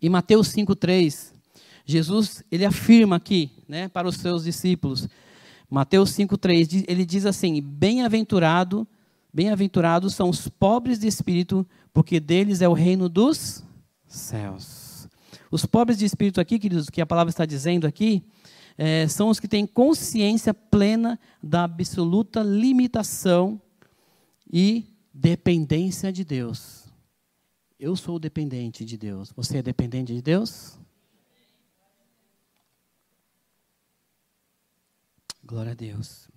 Em 0.00 0.08
Mateus 0.08 0.46
5,3, 0.50 1.32
Jesus 1.84 2.44
ele 2.48 2.64
afirma 2.64 3.16
aqui, 3.16 3.50
né, 3.66 3.88
para 3.88 4.06
os 4.06 4.18
seus 4.18 4.44
discípulos, 4.44 5.08
Mateus 5.68 6.10
5,3, 6.12 6.84
ele 6.86 7.04
diz 7.04 7.26
assim: 7.26 7.60
Bem-aventurado, 7.60 8.86
bem-aventurados 9.34 10.14
são 10.14 10.28
os 10.28 10.46
pobres 10.46 11.00
de 11.00 11.08
espírito, 11.08 11.66
porque 11.92 12.20
deles 12.20 12.62
é 12.62 12.68
o 12.68 12.72
reino 12.72 13.08
dos 13.08 13.64
céus. 14.06 15.08
Os 15.50 15.66
pobres 15.66 15.98
de 15.98 16.04
espírito 16.04 16.40
aqui, 16.40 16.56
queridos, 16.56 16.88
que 16.88 17.00
a 17.00 17.06
palavra 17.06 17.30
está 17.30 17.44
dizendo 17.44 17.84
aqui, 17.84 18.22
é, 18.76 19.06
são 19.08 19.28
os 19.28 19.40
que 19.40 19.48
têm 19.48 19.66
consciência 19.66 20.54
plena 20.54 21.18
da 21.42 21.64
absoluta 21.64 22.42
limitação 22.42 23.60
e 24.52 24.84
dependência 25.12 26.12
de 26.12 26.24
Deus. 26.24 26.86
Eu 27.78 27.96
sou 27.96 28.18
dependente 28.18 28.84
de 28.84 28.96
Deus. 28.96 29.32
Você 29.34 29.58
é 29.58 29.62
dependente 29.62 30.14
de 30.14 30.20
Deus? 30.20 30.78
Glória 35.42 35.72
a 35.72 35.74
Deus. 35.74 36.28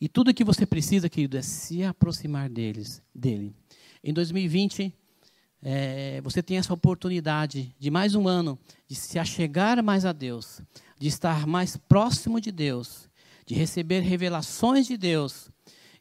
E 0.00 0.08
tudo 0.08 0.32
que 0.32 0.44
você 0.44 0.64
precisa, 0.64 1.08
querido, 1.08 1.36
é 1.36 1.42
se 1.42 1.82
aproximar 1.82 2.48
deles, 2.48 3.02
dele. 3.12 3.54
Em 4.02 4.12
2020, 4.12 4.94
é, 5.62 6.20
você 6.22 6.42
tem 6.42 6.56
essa 6.56 6.72
oportunidade 6.72 7.74
de 7.78 7.90
mais 7.90 8.14
um 8.14 8.28
ano 8.28 8.58
de 8.86 8.94
se 8.94 9.18
achegar 9.18 9.82
mais 9.82 10.04
a 10.04 10.12
Deus, 10.12 10.60
de 10.98 11.08
estar 11.08 11.46
mais 11.46 11.76
próximo 11.76 12.40
de 12.40 12.52
Deus, 12.52 13.08
de 13.44 13.54
receber 13.54 14.00
revelações 14.00 14.86
de 14.86 14.96
Deus 14.96 15.50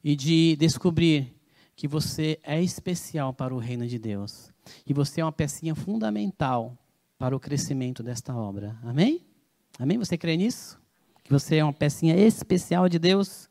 e 0.04 0.16
de 0.16 0.56
descobrir 0.58 1.34
que 1.76 1.88
você 1.88 2.40
é 2.44 2.62
especial 2.62 3.34
para 3.34 3.54
o 3.54 3.60
reino 3.60 3.88
de 3.88 3.98
Deus. 3.98 4.52
E 4.86 4.94
você 4.94 5.22
é 5.22 5.26
uma 5.26 5.32
pecinha 5.32 5.76
fundamental 5.76 6.78
para 7.18 7.36
o 7.36 7.40
crescimento 7.40 8.04
desta 8.04 8.36
obra. 8.36 8.78
Amém? 8.84 9.26
Amém? 9.80 9.98
Você 9.98 10.18
crê 10.18 10.38
nisso? 10.38 10.80
Que 11.24 11.32
você 11.32 11.58
é 11.58 11.64
uma 11.64 11.74
pecinha 11.74 12.16
especial 12.16 12.88
de 12.90 13.00
Deus? 13.00 13.50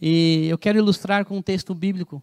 E 0.00 0.46
eu 0.48 0.58
quero 0.58 0.78
ilustrar 0.78 1.24
com 1.24 1.36
um 1.36 1.42
texto 1.42 1.74
bíblico 1.74 2.22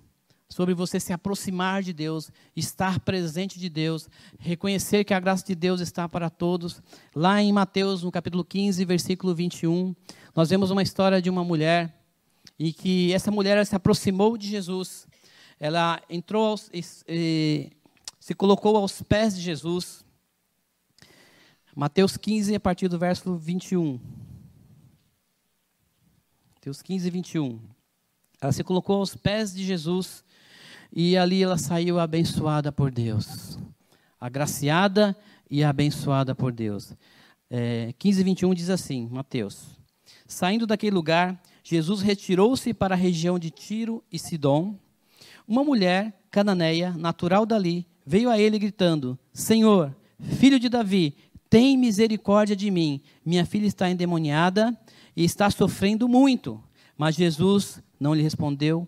sobre 0.49 0.73
você 0.73 0.99
se 0.99 1.11
aproximar 1.11 1.83
de 1.83 1.91
Deus, 1.91 2.31
estar 2.55 2.99
presente 3.01 3.59
de 3.59 3.69
Deus, 3.69 4.09
reconhecer 4.39 5.03
que 5.03 5.13
a 5.13 5.19
graça 5.19 5.45
de 5.45 5.55
Deus 5.55 5.81
está 5.81 6.07
para 6.07 6.29
todos. 6.29 6.81
Lá 7.13 7.41
em 7.41 7.51
Mateus, 7.51 8.03
no 8.03 8.11
capítulo 8.11 8.45
15, 8.45 8.83
versículo 8.85 9.35
21, 9.35 9.95
nós 10.35 10.49
vemos 10.49 10.71
uma 10.71 10.81
história 10.81 11.21
de 11.21 11.29
uma 11.29 11.43
mulher 11.43 11.93
e 12.57 12.71
que 12.71 13.13
essa 13.13 13.29
mulher 13.29 13.63
se 13.65 13.75
aproximou 13.75 14.37
de 14.37 14.47
Jesus. 14.47 15.07
Ela 15.59 16.01
entrou 16.09 16.55
e, 16.73 16.83
e, 17.07 17.71
se 18.19 18.33
colocou 18.33 18.77
aos 18.77 19.01
pés 19.01 19.35
de 19.35 19.41
Jesus. 19.41 20.05
Mateus 21.75 22.15
15, 22.17 22.55
a 22.55 22.59
partir 22.59 22.87
do 22.87 22.97
verso 22.97 23.35
21. 23.35 23.99
Mateus 26.55 26.81
15, 26.81 27.09
21. 27.09 27.76
Ela 28.41 28.51
se 28.51 28.63
colocou 28.63 28.97
aos 28.97 29.15
pés 29.15 29.53
de 29.53 29.63
Jesus 29.65 30.23
e 30.93 31.17
ali 31.17 31.41
ela 31.43 31.57
saiu 31.57 31.99
abençoada 31.99 32.71
por 32.71 32.91
Deus. 32.91 33.57
Agraciada 34.19 35.15
e 35.49 35.63
abençoada 35.63 36.35
por 36.35 36.51
Deus. 36.51 36.93
É, 37.49 37.93
15, 37.97 38.23
21 38.23 38.53
diz 38.53 38.69
assim, 38.69 39.07
Mateus. 39.11 39.77
Saindo 40.27 40.67
daquele 40.67 40.95
lugar, 40.95 41.41
Jesus 41.63 42.01
retirou-se 42.01 42.73
para 42.73 42.95
a 42.95 42.97
região 42.97 43.39
de 43.39 43.49
Tiro 43.49 44.03
e 44.11 44.19
Sidom. 44.19 44.75
Uma 45.47 45.63
mulher 45.63 46.21
cananeia, 46.29 46.91
natural 46.91 47.45
dali, 47.45 47.87
veio 48.05 48.29
a 48.29 48.39
ele 48.39 48.59
gritando: 48.59 49.17
Senhor, 49.33 49.95
filho 50.19 50.59
de 50.59 50.69
Davi, 50.69 51.15
tem 51.49 51.77
misericórdia 51.77 52.55
de 52.55 52.69
mim. 52.69 53.01
Minha 53.25 53.45
filha 53.45 53.65
está 53.65 53.89
endemoniada 53.89 54.77
e 55.15 55.23
está 55.23 55.49
sofrendo 55.49 56.07
muito. 56.07 56.61
Mas 56.97 57.15
Jesus 57.15 57.81
não 57.99 58.13
lhe 58.13 58.21
respondeu 58.21 58.87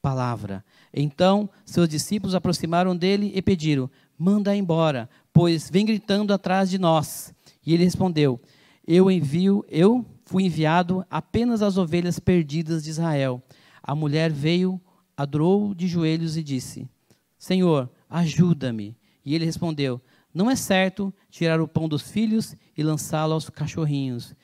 palavra. 0.00 0.64
Então 0.94 1.50
seus 1.64 1.88
discípulos 1.88 2.34
aproximaram 2.34 2.96
dele 2.96 3.32
e 3.34 3.42
pediram: 3.42 3.90
Manda 4.16 4.54
embora, 4.54 5.10
pois 5.32 5.68
vem 5.68 5.84
gritando 5.84 6.32
atrás 6.32 6.70
de 6.70 6.78
nós. 6.78 7.34
E 7.64 7.74
ele 7.74 7.84
respondeu: 7.84 8.40
Eu 8.86 9.10
envio, 9.10 9.64
eu 9.68 10.06
fui 10.24 10.44
enviado 10.44 11.04
apenas 11.10 11.60
às 11.60 11.76
ovelhas 11.76 12.18
perdidas 12.20 12.84
de 12.84 12.90
Israel. 12.90 13.42
A 13.82 13.94
mulher 13.94 14.30
veio, 14.30 14.80
adorou 15.16 15.74
de 15.74 15.88
joelhos 15.88 16.36
e 16.36 16.42
disse: 16.42 16.88
Senhor, 17.36 17.90
ajuda-me. 18.08 18.96
E 19.24 19.34
ele 19.34 19.44
respondeu: 19.44 20.00
Não 20.32 20.48
é 20.48 20.54
certo 20.54 21.12
tirar 21.28 21.60
o 21.60 21.66
pão 21.66 21.88
dos 21.88 22.02
filhos 22.02 22.54
e 22.76 22.82
lançá-lo 22.82 23.34
aos 23.34 23.50
cachorrinhos. 23.50 24.36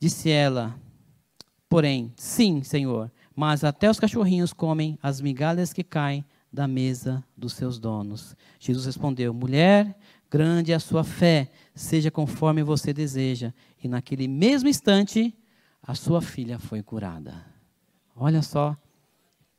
Disse 0.00 0.30
ela: 0.30 0.74
Porém, 1.68 2.12
sim, 2.16 2.62
Senhor, 2.62 3.10
mas 3.36 3.62
até 3.62 3.90
os 3.90 4.00
cachorrinhos 4.00 4.54
comem 4.54 4.98
as 5.02 5.20
migalhas 5.20 5.70
que 5.70 5.84
caem 5.84 6.24
da 6.50 6.66
mesa 6.66 7.22
dos 7.36 7.52
seus 7.52 7.78
donos. 7.78 8.34
Jesus 8.58 8.86
respondeu: 8.86 9.34
Mulher, 9.34 9.94
grande 10.30 10.72
é 10.72 10.74
a 10.74 10.80
sua 10.80 11.04
fé, 11.04 11.50
seja 11.74 12.10
conforme 12.10 12.62
você 12.62 12.94
deseja. 12.94 13.52
E 13.84 13.88
naquele 13.88 14.26
mesmo 14.26 14.70
instante, 14.70 15.36
a 15.82 15.94
sua 15.94 16.22
filha 16.22 16.58
foi 16.58 16.82
curada. 16.82 17.44
Olha 18.16 18.40
só 18.40 18.74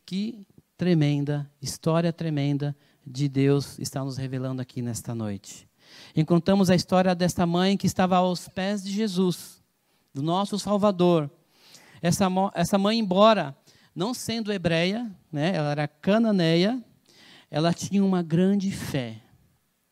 que 0.03 0.43
tremenda, 0.75 1.49
história 1.61 2.11
tremenda 2.11 2.75
de 3.05 3.29
Deus 3.29 3.77
está 3.77 4.03
nos 4.03 4.17
revelando 4.17 4.59
aqui 4.59 4.81
nesta 4.81 5.13
noite. 5.13 5.69
Encontramos 6.15 6.71
a 6.71 6.75
história 6.75 7.13
desta 7.13 7.45
mãe 7.45 7.77
que 7.77 7.85
estava 7.85 8.17
aos 8.17 8.49
pés 8.49 8.83
de 8.83 8.91
Jesus, 8.91 9.61
do 10.13 10.23
nosso 10.23 10.57
Salvador. 10.57 11.29
Essa, 12.01 12.27
essa 12.55 12.77
mãe, 12.77 12.97
embora 12.97 13.55
não 13.97 14.13
sendo 14.13 14.53
hebreia, 14.53 15.11
né, 15.31 15.55
ela 15.55 15.71
era 15.71 15.87
cananeia, 15.87 16.79
ela 17.49 17.73
tinha 17.73 18.05
uma 18.05 18.21
grande 18.21 18.69
fé. 18.69 19.19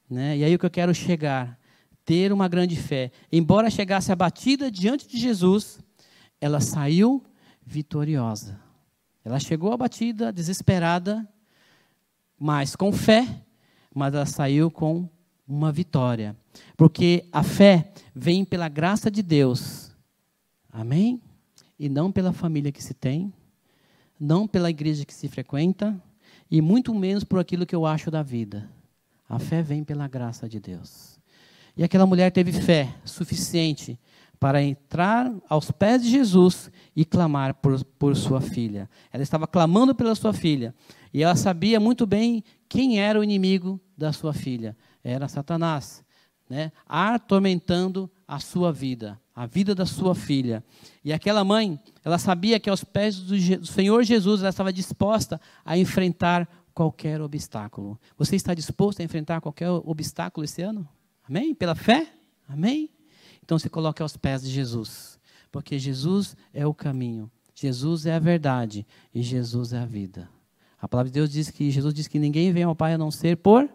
Né? 0.08 0.38
E 0.38 0.44
aí 0.44 0.54
o 0.54 0.60
que 0.60 0.66
eu 0.68 0.70
quero 0.70 0.94
chegar, 0.94 1.60
ter 2.06 2.32
uma 2.32 2.48
grande 2.48 2.76
fé. 2.76 3.12
Embora 3.32 3.68
chegasse 3.68 4.12
abatida 4.12 4.70
diante 4.70 5.08
de 5.08 5.18
Jesus, 5.18 5.80
ela 6.40 6.60
saiu 6.60 7.24
vitoriosa. 7.66 8.60
Ela 9.24 9.40
chegou 9.40 9.74
abatida, 9.74 10.32
desesperada, 10.32 11.28
mas 12.38 12.76
com 12.76 12.94
fé, 12.94 13.44
mas 13.92 14.14
ela 14.14 14.28
saiu 14.28 14.70
com 14.70 15.10
uma 15.48 15.72
vitória. 15.72 16.38
Porque 16.78 17.28
a 17.32 17.42
fé 17.42 17.92
vem 18.14 18.46
pela 18.46 18.70
graça 18.70 19.10
de 19.10 19.24
Deus. 19.24 19.96
Amém? 20.72 21.20
E 21.80 21.90
não 21.90 22.12
pela 22.12 22.32
família 22.32 22.72
que 22.72 22.84
se 22.84 22.94
tem, 22.94 23.34
não 24.20 24.48
pela 24.48 24.70
igreja 24.70 25.06
que 25.06 25.14
se 25.14 25.28
frequenta, 25.28 26.02
e 26.50 26.62
muito 26.62 26.94
menos 26.94 27.24
por 27.24 27.40
aquilo 27.40 27.66
que 27.66 27.76
eu 27.76 27.86
acho 27.86 28.12
da 28.12 28.22
vida. 28.22 28.70
A 29.28 29.40
fé 29.40 29.62
vem 29.62 29.84
pela 29.84 30.08
graça 30.08 30.48
de 30.48 30.60
Deus. 30.60 31.20
E 31.76 31.84
aquela 31.84 32.06
mulher 32.06 32.32
teve 32.32 32.52
fé 32.52 32.96
suficiente 33.04 34.00
para 34.40 34.62
entrar 34.62 35.34
aos 35.50 35.72
pés 35.72 36.04
de 36.04 36.10
Jesus 36.10 36.70
e 36.96 37.04
clamar 37.04 37.56
por, 37.56 37.84
por 37.84 38.16
sua 38.16 38.40
filha. 38.40 38.90
Ela 39.12 39.24
estava 39.24 39.48
clamando 39.48 39.96
pela 39.96 40.16
sua 40.16 40.34
filha. 40.34 40.74
E 41.14 41.24
ela 41.24 41.36
sabia 41.36 41.80
muito 41.80 42.06
bem 42.06 42.44
quem 42.70 43.00
era 43.00 43.20
o 43.20 43.24
inimigo 43.24 43.80
da 43.98 44.14
sua 44.14 44.34
filha. 44.34 44.78
Era 45.04 45.28
Satanás, 45.28 46.04
né? 46.50 46.72
atormentando 46.88 48.10
a 48.28 48.40
sua 48.40 48.72
vida, 48.72 49.20
a 49.36 49.46
vida 49.46 49.76
da 49.76 49.86
sua 49.86 50.16
filha. 50.16 50.64
E 51.04 51.12
aquela 51.12 51.44
mãe, 51.44 51.78
ela 52.04 52.18
sabia 52.18 52.60
que 52.60 52.70
aos 52.70 52.84
pés 52.84 53.20
do, 53.20 53.66
Senhor 53.66 54.04
Jesus 54.04 54.40
ela 54.40 54.50
estava 54.50 54.72
disposta 54.72 55.42
a 55.66 55.78
enfrentar 55.78 56.48
qualquer 56.74 57.22
obstáculo. 57.22 58.00
Você 58.18 58.36
está 58.36 58.54
disposto 58.54 59.02
a 59.02 59.04
enfrentar 59.04 59.42
qualquer 59.42 59.70
obstáculo 59.70 60.46
esse 60.46 60.62
ano? 60.62 60.88
Amém? 61.28 61.54
Pela 61.54 61.76
fé? 61.76 62.08
Amém? 62.48 62.90
Então 63.44 63.60
se 63.60 63.70
coloque 63.70 64.02
aos 64.02 64.16
pés 64.16 64.42
de 64.42 64.50
Jesus, 64.50 65.20
porque 65.52 65.78
Jesus 65.78 66.36
é 66.54 66.66
o 66.66 66.74
caminho, 66.74 67.30
Jesus 67.54 68.06
é 68.06 68.16
a 68.16 68.20
verdade 68.20 68.88
e 69.14 69.22
Jesus 69.22 69.74
é 69.74 69.80
a 69.80 69.86
vida. 69.86 70.30
A 70.80 70.88
palavra 70.88 71.10
de 71.10 71.16
Deus 71.16 71.30
diz 71.30 71.50
que 71.50 71.70
Jesus 71.72 71.94
diz 71.94 72.08
que 72.08 72.20
ninguém 72.20 72.52
vem 72.52 72.64
ao 72.64 72.76
Pai 72.76 72.94
a 72.94 72.98
não 72.98 73.12
ser 73.12 73.38
por 73.38 73.70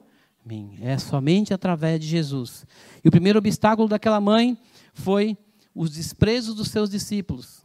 mim. 0.44 0.78
É 0.80 0.96
somente 0.98 1.52
através 1.52 2.00
de 2.00 2.06
Jesus. 2.06 2.66
E 3.04 3.08
o 3.08 3.10
primeiro 3.10 3.38
obstáculo 3.38 3.88
daquela 3.88 4.20
mãe 4.20 4.56
foi 4.94 5.36
os 5.80 5.92
desprezos 5.92 6.54
dos 6.54 6.68
seus 6.68 6.90
discípulos. 6.90 7.62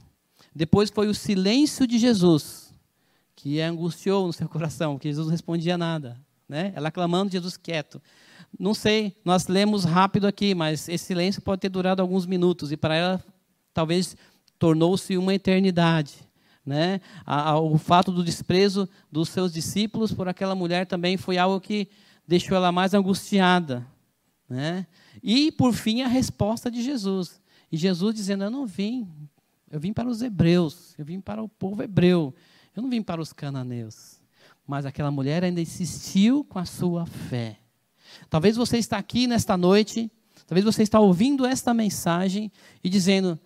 Depois 0.55 0.89
foi 0.89 1.09
o 1.09 1.13
silêncio 1.13 1.85
de 1.85 1.99
Jesus, 1.99 2.73
que 3.35 3.59
angustiou 3.59 4.25
no 4.27 4.31
seu 4.31 4.47
coração, 4.47 4.93
porque 4.93 5.09
Jesus 5.09 5.27
não 5.27 5.33
respondia 5.33 5.77
nada. 5.77 6.17
Né? 6.47 6.71
Ela 6.77 6.89
clamando, 6.89 7.33
Jesus 7.33 7.57
quieto. 7.57 8.01
Não 8.57 8.73
sei, 8.73 9.17
nós 9.25 9.49
lemos 9.49 9.83
rápido 9.83 10.27
aqui, 10.27 10.55
mas 10.55 10.87
esse 10.87 11.07
silêncio 11.07 11.41
pode 11.41 11.59
ter 11.59 11.67
durado 11.67 12.01
alguns 12.01 12.25
minutos, 12.25 12.71
e 12.71 12.77
para 12.77 12.95
ela, 12.95 13.25
talvez, 13.73 14.15
tornou-se 14.57 15.17
uma 15.17 15.33
eternidade. 15.33 16.13
Né? 16.65 16.99
o 17.61 17.77
fato 17.77 18.11
do 18.11 18.23
desprezo 18.23 18.89
dos 19.11 19.29
seus 19.29 19.53
discípulos 19.53 20.11
por 20.11 20.27
aquela 20.27 20.55
mulher 20.55 20.87
também 20.87 21.15
foi 21.15 21.37
algo 21.37 21.61
que 21.61 21.89
deixou 22.25 22.55
ela 22.55 22.71
mais 22.71 22.93
angustiada. 22.93 23.85
Né? 24.49 24.87
E, 25.21 25.51
por 25.51 25.73
fim, 25.73 26.01
a 26.01 26.07
resposta 26.07 26.71
de 26.71 26.81
Jesus. 26.81 27.43
E 27.75 27.77
Jesus 27.77 28.15
dizendo: 28.15 28.45
Eu 28.45 28.49
não 28.49 28.65
vim, 28.65 29.05
eu 29.69 29.81
vim 29.81 29.91
para 29.91 30.07
os 30.07 30.21
hebreus, 30.21 30.95
eu 30.97 31.03
vim 31.03 31.19
para 31.19 31.43
o 31.43 31.49
povo 31.49 31.83
hebreu, 31.83 32.33
eu 32.73 32.81
não 32.81 32.89
vim 32.89 33.01
para 33.01 33.19
os 33.19 33.33
cananeus. 33.33 34.21
Mas 34.65 34.85
aquela 34.85 35.11
mulher 35.11 35.43
ainda 35.43 35.59
insistiu 35.59 36.45
com 36.45 36.57
a 36.57 36.63
sua 36.63 37.05
fé. 37.05 37.59
Talvez 38.29 38.55
você 38.55 38.77
está 38.77 38.97
aqui 38.97 39.27
nesta 39.27 39.57
noite, 39.57 40.09
talvez 40.47 40.63
você 40.63 40.83
está 40.83 41.01
ouvindo 41.01 41.45
esta 41.45 41.73
mensagem 41.73 42.49
e 42.81 42.87
dizendo: 42.87 43.37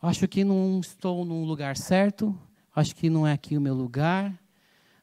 Acho 0.00 0.28
que 0.28 0.44
não 0.44 0.78
estou 0.78 1.24
num 1.24 1.44
lugar 1.44 1.76
certo, 1.76 2.38
acho 2.72 2.94
que 2.94 3.10
não 3.10 3.26
é 3.26 3.32
aqui 3.32 3.56
o 3.56 3.60
meu 3.60 3.74
lugar, 3.74 4.40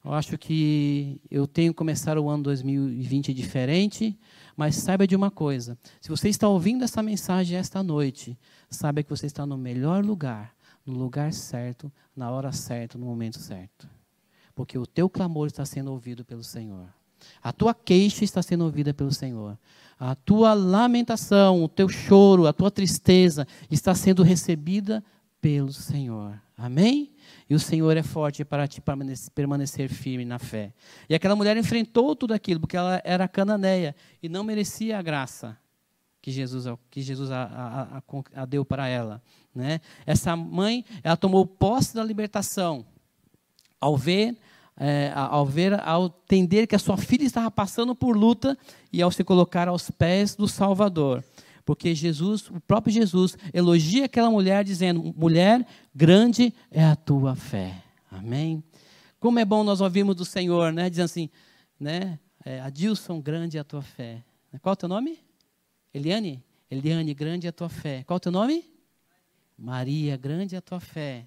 eu 0.02 0.14
acho 0.14 0.38
que 0.38 1.20
eu 1.30 1.46
tenho 1.46 1.74
que 1.74 1.78
começar 1.78 2.18
o 2.18 2.30
ano 2.30 2.44
2020 2.44 3.34
diferente, 3.34 4.18
mas 4.56 4.76
saiba 4.76 5.08
de 5.08 5.16
uma 5.16 5.30
coisa: 5.30 5.78
se 6.00 6.10
você 6.10 6.30
está 6.30 6.48
ouvindo 6.48 6.84
essa 6.84 7.04
mensagem 7.04 7.58
esta 7.58 7.84
noite, 7.84 8.38
saiba 8.70 9.04
que 9.04 9.10
você 9.10 9.26
está 9.26 9.46
no 9.46 9.58
melhor 9.58 10.04
lugar, 10.04 10.56
no 10.86 10.94
lugar 10.94 11.34
certo, 11.34 11.92
na 12.16 12.30
hora 12.30 12.52
certa, 12.52 12.98
no 12.98 13.06
momento 13.06 13.40
certo. 13.40 13.88
Porque 14.54 14.78
o 14.78 14.86
teu 14.86 15.10
clamor 15.10 15.48
está 15.48 15.66
sendo 15.66 15.92
ouvido 15.92 16.24
pelo 16.24 16.44
Senhor. 16.44 16.88
A 17.42 17.52
tua 17.52 17.74
queixa 17.74 18.24
está 18.24 18.42
sendo 18.42 18.64
ouvida 18.64 18.94
pelo 18.94 19.12
Senhor. 19.12 19.58
A 20.00 20.16
tua 20.16 20.54
lamentação, 20.54 21.64
o 21.64 21.70
teu 21.70 21.90
choro, 21.90 22.48
a 22.48 22.54
tua 22.54 22.70
tristeza 22.70 23.48
está 23.70 23.96
sendo 23.96 24.24
recebida 24.24 25.04
pelo 25.42 25.74
Senhor. 25.74 26.40
Amém? 26.58 27.14
E 27.50 27.56
o 27.56 27.60
Senhor 27.60 27.98
é 27.98 28.04
forte 28.04 28.46
para 28.46 28.68
te 28.68 28.82
permanecer 29.34 29.90
firme 29.90 30.24
na 30.24 30.40
fé. 30.40 30.74
E 31.10 31.16
aquela 31.16 31.36
mulher 31.36 31.58
enfrentou 31.58 32.16
tudo 32.16 32.34
aquilo, 32.34 32.60
porque 32.60 32.78
ela 32.78 33.02
era 33.04 33.28
cananeia 33.28 33.96
e 34.24 34.30
não 34.30 34.44
merecia 34.44 34.98
a 34.98 35.02
graça 35.02 35.58
que 36.22 36.32
Jesus, 36.32 36.66
que 36.90 37.02
Jesus 37.02 37.30
a, 37.30 38.02
a, 38.34 38.42
a, 38.42 38.46
deu 38.46 38.64
para 38.64 38.88
ela. 38.88 39.22
Né? 39.54 39.80
Essa 40.06 40.36
mãe, 40.36 40.84
ela 41.04 41.18
tomou 41.18 41.46
posse 41.46 41.94
da 41.94 42.04
libertação 42.04 42.86
ao 43.80 43.98
ver 43.98 44.38
é, 44.78 45.12
ao 45.16 45.46
ver, 45.46 45.80
ao 45.88 46.06
entender 46.06 46.68
que 46.68 46.76
a 46.76 46.80
sua 46.80 46.98
filha 46.98 47.24
estava 47.24 47.50
passando 47.50 47.96
por 47.96 48.16
luta 48.16 48.58
e 48.92 49.02
ao 49.02 49.12
se 49.12 49.24
colocar 49.24 49.68
aos 49.68 49.90
pés 49.90 50.36
do 50.36 50.48
Salvador. 50.48 51.24
Porque 51.66 51.96
Jesus, 51.96 52.50
o 52.50 52.62
próprio 52.62 52.94
Jesus, 52.94 53.36
elogia 53.52 54.06
aquela 54.06 54.30
mulher 54.30 54.64
dizendo: 54.64 55.14
mulher, 55.18 55.66
grande 55.94 56.54
é 56.70 56.86
a 56.86 56.96
tua 56.96 57.36
fé. 57.36 57.84
Amém? 58.12 58.64
Como 59.20 59.40
é 59.40 59.44
bom 59.44 59.64
nós 59.64 59.82
ouvirmos 59.82 60.16
do 60.16 60.24
Senhor, 60.24 60.72
né? 60.72 60.90
Dizendo 60.90 61.06
assim, 61.06 61.30
né? 61.80 62.20
É, 62.46 62.62
Adilson, 62.62 63.20
grande 63.20 63.58
é 63.58 63.62
a 63.62 63.64
tua 63.64 63.82
fé. 63.82 64.24
Qual 64.62 64.72
é 64.72 64.74
o 64.74 64.78
teu 64.78 64.88
nome? 64.88 65.20
Eliane? 65.92 66.44
Eliane, 66.70 67.14
grande 67.14 67.48
é 67.48 67.50
a 67.50 67.54
tua 67.54 67.70
fé. 67.70 68.04
Qual 68.04 68.16
é 68.16 68.18
o 68.18 68.20
teu 68.20 68.32
nome? 68.32 68.64
Maria, 69.58 70.16
grande 70.16 70.54
é 70.54 70.60
a 70.60 70.62
tua 70.62 70.80
fé. 70.80 71.26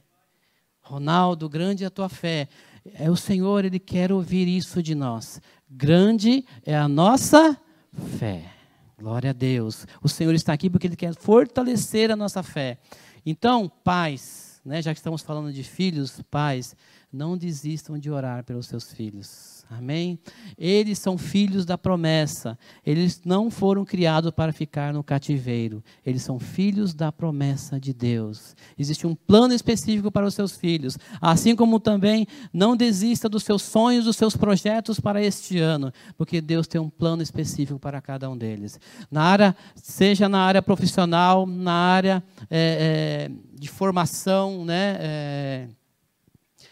Ronaldo, 0.80 1.48
grande 1.48 1.82
é 1.82 1.88
a 1.88 1.90
tua 1.90 2.08
fé. 2.08 2.48
É 2.94 3.10
o 3.10 3.16
Senhor, 3.16 3.64
Ele 3.64 3.80
quer 3.80 4.12
ouvir 4.12 4.46
isso 4.46 4.80
de 4.82 4.94
nós. 4.94 5.42
Grande 5.68 6.44
é 6.64 6.76
a 6.76 6.86
nossa 6.86 7.60
fé. 8.18 8.57
Glória 8.98 9.30
a 9.30 9.32
Deus. 9.32 9.86
O 10.02 10.08
Senhor 10.08 10.34
está 10.34 10.52
aqui 10.52 10.68
porque 10.68 10.88
Ele 10.88 10.96
quer 10.96 11.14
fortalecer 11.14 12.10
a 12.10 12.16
nossa 12.16 12.42
fé. 12.42 12.78
Então, 13.24 13.70
pais, 13.84 14.60
né, 14.64 14.82
já 14.82 14.92
que 14.92 14.98
estamos 14.98 15.22
falando 15.22 15.52
de 15.52 15.62
filhos, 15.62 16.20
pais, 16.28 16.74
não 17.12 17.36
desistam 17.36 17.98
de 17.98 18.10
orar 18.10 18.44
pelos 18.44 18.66
seus 18.66 18.92
filhos. 18.92 19.58
Amém? 19.70 20.18
Eles 20.56 20.98
são 20.98 21.18
filhos 21.18 21.66
da 21.66 21.76
promessa. 21.76 22.58
Eles 22.84 23.20
não 23.22 23.50
foram 23.50 23.84
criados 23.84 24.30
para 24.30 24.50
ficar 24.50 24.94
no 24.94 25.04
cativeiro. 25.04 25.84
Eles 26.06 26.22
são 26.22 26.38
filhos 26.38 26.94
da 26.94 27.12
promessa 27.12 27.78
de 27.78 27.92
Deus. 27.92 28.56
Existe 28.78 29.06
um 29.06 29.14
plano 29.14 29.52
específico 29.52 30.10
para 30.10 30.26
os 30.26 30.32
seus 30.32 30.56
filhos. 30.56 30.96
Assim 31.20 31.54
como 31.54 31.78
também 31.78 32.26
não 32.50 32.74
desista 32.74 33.28
dos 33.28 33.42
seus 33.42 33.60
sonhos, 33.60 34.06
dos 34.06 34.16
seus 34.16 34.34
projetos 34.34 34.98
para 34.98 35.22
este 35.22 35.58
ano, 35.58 35.92
porque 36.16 36.40
Deus 36.40 36.66
tem 36.66 36.80
um 36.80 36.88
plano 36.88 37.22
específico 37.22 37.78
para 37.78 38.00
cada 38.00 38.30
um 38.30 38.38
deles. 38.38 38.80
Na 39.10 39.22
área, 39.22 39.56
seja 39.74 40.30
na 40.30 40.40
área 40.40 40.62
profissional, 40.62 41.46
na 41.46 41.72
área 41.72 42.24
é, 42.50 43.28
é, 43.28 43.30
de 43.54 43.68
formação, 43.68 44.64
né? 44.64 44.96
É, 44.98 45.68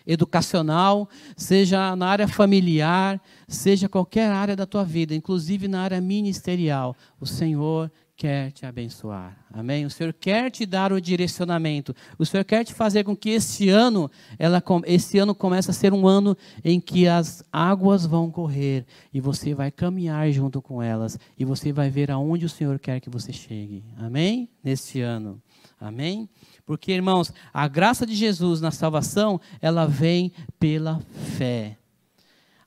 educacional, 0.07 1.09
seja 1.37 1.97
na 1.97 2.07
área 2.07 2.29
familiar, 2.29 3.21
seja 3.49 3.89
qualquer 3.89 4.31
área 4.31 4.55
da 4.55 4.67
tua 4.67 4.85
vida, 4.85 5.15
inclusive 5.15 5.69
na 5.69 5.83
área 5.83 6.01
ministerial. 6.01 6.95
O 7.21 7.27
Senhor 7.27 7.91
quer 8.17 8.51
te 8.51 8.65
abençoar. 8.65 9.37
Amém? 9.53 9.85
O 9.85 9.91
Senhor 9.91 10.13
quer 10.13 10.51
te 10.51 10.65
dar 10.65 10.93
o 10.93 11.01
direcionamento. 11.01 11.95
O 12.19 12.25
Senhor 12.25 12.45
quer 12.45 12.65
te 12.65 12.73
fazer 12.73 13.05
com 13.05 13.15
que 13.15 13.31
este 13.31 13.69
ano, 13.69 14.11
ela, 14.39 14.63
este 14.87 15.19
ano 15.19 15.35
comece 15.35 15.71
a 15.71 15.75
ser 15.75 15.93
um 15.93 16.09
ano 16.09 16.37
em 16.65 16.81
que 16.81 17.07
as 17.07 17.45
águas 17.53 18.07
vão 18.07 18.31
correr 18.31 18.87
e 19.13 19.21
você 19.21 19.55
vai 19.55 19.71
caminhar 19.71 20.31
junto 20.33 20.63
com 20.63 20.83
elas 20.83 21.19
e 21.39 21.45
você 21.45 21.73
vai 21.73 21.91
ver 21.91 22.11
aonde 22.11 22.47
o 22.47 22.49
Senhor 22.49 22.79
quer 22.79 23.01
que 23.01 23.11
você 23.11 23.33
chegue. 23.33 23.85
Amém? 23.99 24.49
Neste 24.65 25.03
ano. 25.03 25.41
Amém? 25.79 26.29
Porque, 26.67 26.93
irmãos, 26.93 27.33
a 27.55 27.69
graça 27.69 28.05
de 28.05 28.15
Jesus 28.15 28.61
na 28.61 28.73
salvação, 28.73 29.41
ela 29.63 29.87
vem 29.87 30.33
pela 30.59 31.01
fé. 31.39 31.79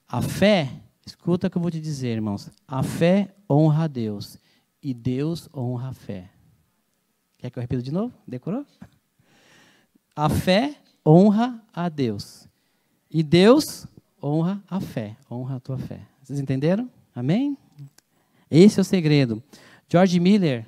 A 0.08 0.22
fé, 0.22 0.72
escuta 1.06 1.48
o 1.48 1.50
que 1.50 1.58
eu 1.58 1.62
vou 1.62 1.70
te 1.70 1.82
dizer, 1.82 2.14
irmãos. 2.14 2.50
A 2.66 2.82
fé 2.82 3.36
honra 3.50 3.84
a 3.84 3.88
Deus 3.88 4.40
e 4.82 4.94
Deus 4.94 5.50
honra 5.54 5.90
a 5.90 5.94
fé. 5.94 6.30
Quer 7.38 7.50
que 7.50 7.60
eu 7.60 7.62
repita 7.62 7.82
de 7.82 7.92
novo? 7.92 8.14
Decorou? 8.26 8.66
A 10.16 10.30
fé 10.30 10.76
honra 11.06 11.62
a 11.74 11.90
Deus. 11.90 12.48
E 13.12 13.22
Deus 13.22 13.86
honra 14.22 14.64
a 14.70 14.80
fé, 14.80 15.18
honra 15.30 15.58
a 15.58 15.60
tua 15.60 15.78
fé. 15.78 16.02
Vocês 16.24 16.40
entenderam? 16.40 16.90
Amém? 17.14 17.58
Esse 18.50 18.80
é 18.80 18.82
o 18.82 18.86
segredo. 18.86 19.44
George 19.90 20.20
Miller, 20.20 20.66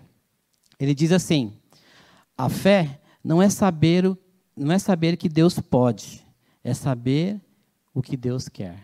ele 0.79 0.93
diz 0.93 1.11
assim: 1.11 1.53
a 2.37 2.49
fé 2.49 3.00
não 3.23 3.41
é 3.41 3.49
saber 3.49 4.05
o, 4.05 4.17
não 4.55 4.71
é 4.71 4.79
saber 4.79 5.17
que 5.17 5.29
Deus 5.29 5.59
pode, 5.59 6.25
é 6.63 6.73
saber 6.73 7.41
o 7.93 8.01
que 8.01 8.17
Deus 8.17 8.47
quer. 8.47 8.79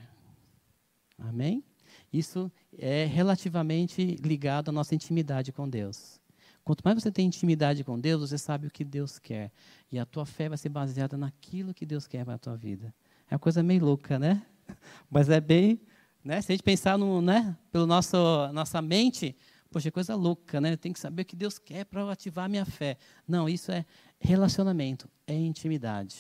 Amém? 1.18 1.64
Isso 2.12 2.52
é 2.78 3.06
relativamente 3.06 4.16
ligado 4.24 4.70
à 4.70 4.72
nossa 4.72 4.96
intimidade 4.96 5.52
com 5.52 5.68
Deus. 5.68 6.20
Quanto 6.64 6.82
mais 6.84 7.02
você 7.02 7.12
tem 7.12 7.28
intimidade 7.28 7.84
com 7.84 8.00
Deus, 8.00 8.30
você 8.30 8.38
sabe 8.38 8.68
o 8.68 8.72
que 8.72 8.84
Deus 8.84 9.18
quer. 9.18 9.52
E 9.92 9.98
a 9.98 10.06
tua 10.06 10.26
fé 10.26 10.50
vai 10.50 10.58
ser 10.58 10.70
baseada 10.70 11.16
naquilo 11.16 11.74
que 11.74 11.86
Deus 11.86 12.08
quer 12.08 12.26
para 12.26 12.34
a 12.34 12.38
tua 12.38 12.58
vida. 12.58 12.94
É 13.30 13.36
uma 13.36 13.40
coisa 13.40 13.64
meio 13.64 13.86
louca, 13.86 14.20
né? 14.20 14.46
Mas 15.10 15.30
é 15.30 15.40
bem, 15.40 15.80
né? 16.24 16.42
Se 16.42 16.52
a 16.52 16.54
gente 16.56 16.64
pensar 16.64 16.98
no, 16.98 17.22
né, 17.22 17.56
nosso 17.74 18.18
nossa 18.52 18.82
mente, 18.82 19.36
poxa, 19.72 19.92
coisa 19.92 20.16
louca, 20.16 20.60
né? 20.60 20.76
Tem 20.76 20.94
que 20.94 21.00
saber 21.00 21.24
o 21.24 21.26
que 21.26 21.36
Deus 21.36 21.58
quer 21.60 21.86
para 21.86 22.12
ativar 22.12 22.46
a 22.46 22.48
minha 22.48 22.66
fé. 22.66 22.98
Não, 23.28 23.48
isso 23.48 23.72
é 23.72 23.86
relacionamento, 24.20 25.10
é 25.26 25.34
intimidade. 25.34 26.16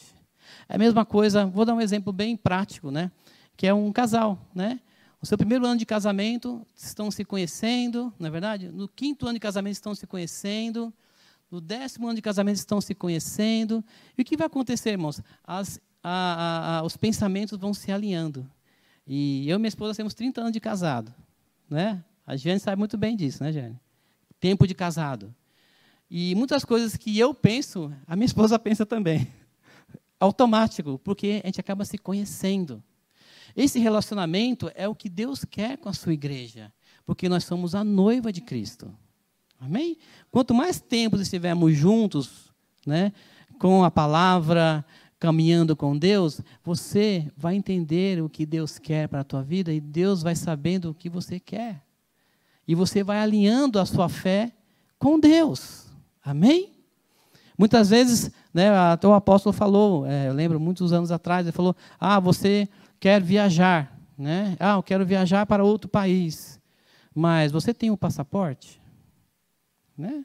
É 0.67 0.75
a 0.75 0.77
mesma 0.77 1.05
coisa, 1.05 1.45
vou 1.45 1.65
dar 1.65 1.73
um 1.73 1.81
exemplo 1.81 2.13
bem 2.13 2.35
prático, 2.37 2.91
né? 2.91 3.11
Que 3.55 3.67
é 3.67 3.73
um 3.73 3.91
casal, 3.91 4.39
né? 4.53 4.79
O 5.21 5.25
seu 5.25 5.37
primeiro 5.37 5.65
ano 5.65 5.77
de 5.77 5.85
casamento, 5.85 6.65
estão 6.75 7.09
se 7.09 7.25
conhecendo, 7.25 8.13
não 8.19 8.27
é 8.27 8.29
verdade? 8.29 8.69
No 8.69 8.87
quinto 8.87 9.25
ano 9.25 9.33
de 9.33 9.39
casamento, 9.39 9.73
estão 9.73 9.95
se 9.95 10.05
conhecendo. 10.05 10.93
No 11.49 11.59
décimo 11.59 12.07
ano 12.07 12.15
de 12.15 12.21
casamento, 12.21 12.57
estão 12.57 12.79
se 12.79 12.93
conhecendo. 12.93 13.83
E 14.17 14.21
o 14.21 14.25
que 14.25 14.37
vai 14.37 14.45
acontecer, 14.45 14.91
irmãos? 14.91 15.21
As, 15.43 15.79
a, 16.03 16.09
a, 16.11 16.77
a, 16.77 16.83
os 16.83 16.95
pensamentos 16.95 17.57
vão 17.57 17.73
se 17.73 17.91
alinhando. 17.91 18.47
E 19.07 19.49
eu 19.49 19.55
e 19.55 19.59
minha 19.59 19.69
esposa 19.69 19.95
temos 19.95 20.13
30 20.13 20.41
anos 20.41 20.53
de 20.53 20.59
casado. 20.59 21.13
Né? 21.69 22.03
A 22.27 22.35
Jane 22.35 22.59
sabe 22.59 22.77
muito 22.77 22.97
bem 22.97 23.15
disso, 23.15 23.41
né, 23.41 23.53
Jane? 23.53 23.79
Tempo 24.37 24.67
de 24.67 24.75
casado. 24.75 25.33
E 26.11 26.35
muitas 26.35 26.65
coisas 26.65 26.97
que 26.97 27.17
eu 27.17 27.33
penso, 27.33 27.89
a 28.05 28.17
minha 28.17 28.25
esposa 28.27 28.59
pensa 28.59 28.85
também. 28.85 29.25
Automático, 30.19 30.99
porque 30.99 31.39
a 31.41 31.47
gente 31.47 31.61
acaba 31.61 31.85
se 31.85 31.97
conhecendo. 31.97 32.83
Esse 33.55 33.79
relacionamento 33.79 34.69
é 34.75 34.89
o 34.89 34.93
que 34.93 35.07
Deus 35.07 35.45
quer 35.45 35.77
com 35.77 35.87
a 35.87 35.93
sua 35.93 36.13
igreja, 36.13 36.71
porque 37.05 37.29
nós 37.29 37.45
somos 37.45 37.73
a 37.73 37.83
noiva 37.83 38.31
de 38.31 38.41
Cristo. 38.41 38.93
Amém? 39.57 39.97
Quanto 40.29 40.53
mais 40.53 40.81
tempo 40.81 41.15
estivermos 41.15 41.75
juntos, 41.75 42.51
né, 42.85 43.13
com 43.57 43.85
a 43.85 43.89
palavra, 43.89 44.85
caminhando 45.17 45.75
com 45.75 45.97
Deus, 45.97 46.41
você 46.61 47.31
vai 47.37 47.55
entender 47.55 48.21
o 48.21 48.29
que 48.29 48.45
Deus 48.45 48.77
quer 48.77 49.07
para 49.07 49.21
a 49.21 49.23
tua 49.23 49.41
vida 49.41 49.73
e 49.73 49.79
Deus 49.79 50.21
vai 50.21 50.35
sabendo 50.35 50.91
o 50.91 50.93
que 50.93 51.09
você 51.09 51.39
quer. 51.39 51.86
E 52.67 52.75
você 52.75 53.03
vai 53.03 53.19
alinhando 53.19 53.79
a 53.79 53.85
sua 53.85 54.09
fé 54.09 54.51
com 54.99 55.19
Deus. 55.19 55.85
Amém? 56.23 56.73
Muitas 57.57 57.89
vezes, 57.89 58.31
né, 58.53 58.69
até 58.69 59.07
o 59.07 59.13
apóstolo 59.13 59.53
falou, 59.53 60.05
é, 60.05 60.27
eu 60.27 60.33
lembro 60.33 60.59
muitos 60.59 60.93
anos 60.93 61.11
atrás, 61.11 61.45
ele 61.45 61.51
falou: 61.51 61.75
Ah, 61.99 62.19
você 62.19 62.69
quer 62.99 63.21
viajar, 63.21 63.97
né? 64.17 64.55
Ah, 64.59 64.75
eu 64.75 64.83
quero 64.83 65.05
viajar 65.05 65.45
para 65.45 65.63
outro 65.63 65.89
país. 65.89 66.59
Mas 67.15 67.51
você 67.51 67.73
tem 67.73 67.89
o 67.89 67.93
um 67.93 67.97
passaporte? 67.97 68.79
Né? 69.97 70.23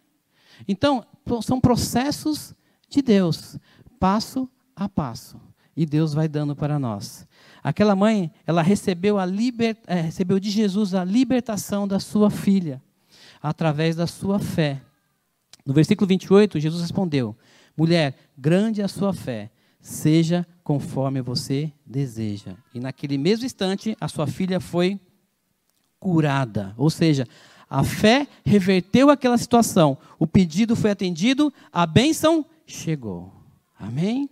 Então, 0.69 1.07
são 1.43 1.59
processos 1.59 2.55
de 2.89 3.01
Deus, 3.01 3.57
passo 3.99 4.49
a 4.77 4.89
passo. 4.89 5.41
E 5.75 5.87
Deus 5.87 6.13
vai 6.13 6.29
dando 6.29 6.55
para 6.55 6.79
nós. 6.79 7.27
Aquela 7.63 7.95
mãe, 7.95 8.31
ela 8.47 8.61
recebeu, 8.61 9.19
a 9.19 9.25
liber, 9.25 9.77
é, 9.87 10.01
recebeu 10.01 10.41
de 10.41 10.51
Jesus 10.51 10.95
a 10.95 11.05
libertação 11.05 11.87
da 11.87 12.01
sua 12.01 12.31
filha, 12.31 12.83
através 13.41 13.95
da 13.95 14.07
sua 14.07 14.39
fé. 14.39 14.83
No 15.65 15.73
versículo 15.73 16.09
28, 16.09 16.59
Jesus 16.59 16.83
respondeu: 16.83 17.37
Mulher, 17.77 18.17
grande 18.37 18.81
é 18.81 18.85
a 18.85 18.89
sua 18.89 19.13
fé, 19.13 19.51
seja 19.81 20.47
conforme 20.65 21.23
você 21.23 21.73
deseja. 21.87 22.57
E 22.75 22.81
naquele 22.81 23.17
mesmo 23.17 23.47
instante, 23.47 23.97
a 24.01 24.09
sua 24.09 24.27
filha 24.27 24.59
foi 24.59 24.99
curada. 26.01 26.75
Ou 26.77 26.91
seja, 26.91 27.29
a 27.71 27.85
fé 27.85 28.27
reverteu 28.45 29.09
aquela 29.09 29.39
situação. 29.39 29.97
O 30.19 30.27
pedido 30.27 30.75
foi 30.75 30.91
atendido, 30.91 31.53
a 31.73 31.87
bênção 31.87 32.45
chegou. 32.67 33.33
Amém? 33.79 34.29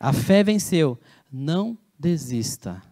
A 0.00 0.12
fé 0.12 0.42
venceu. 0.42 0.98
Não 1.30 1.76
desista. 1.98 2.82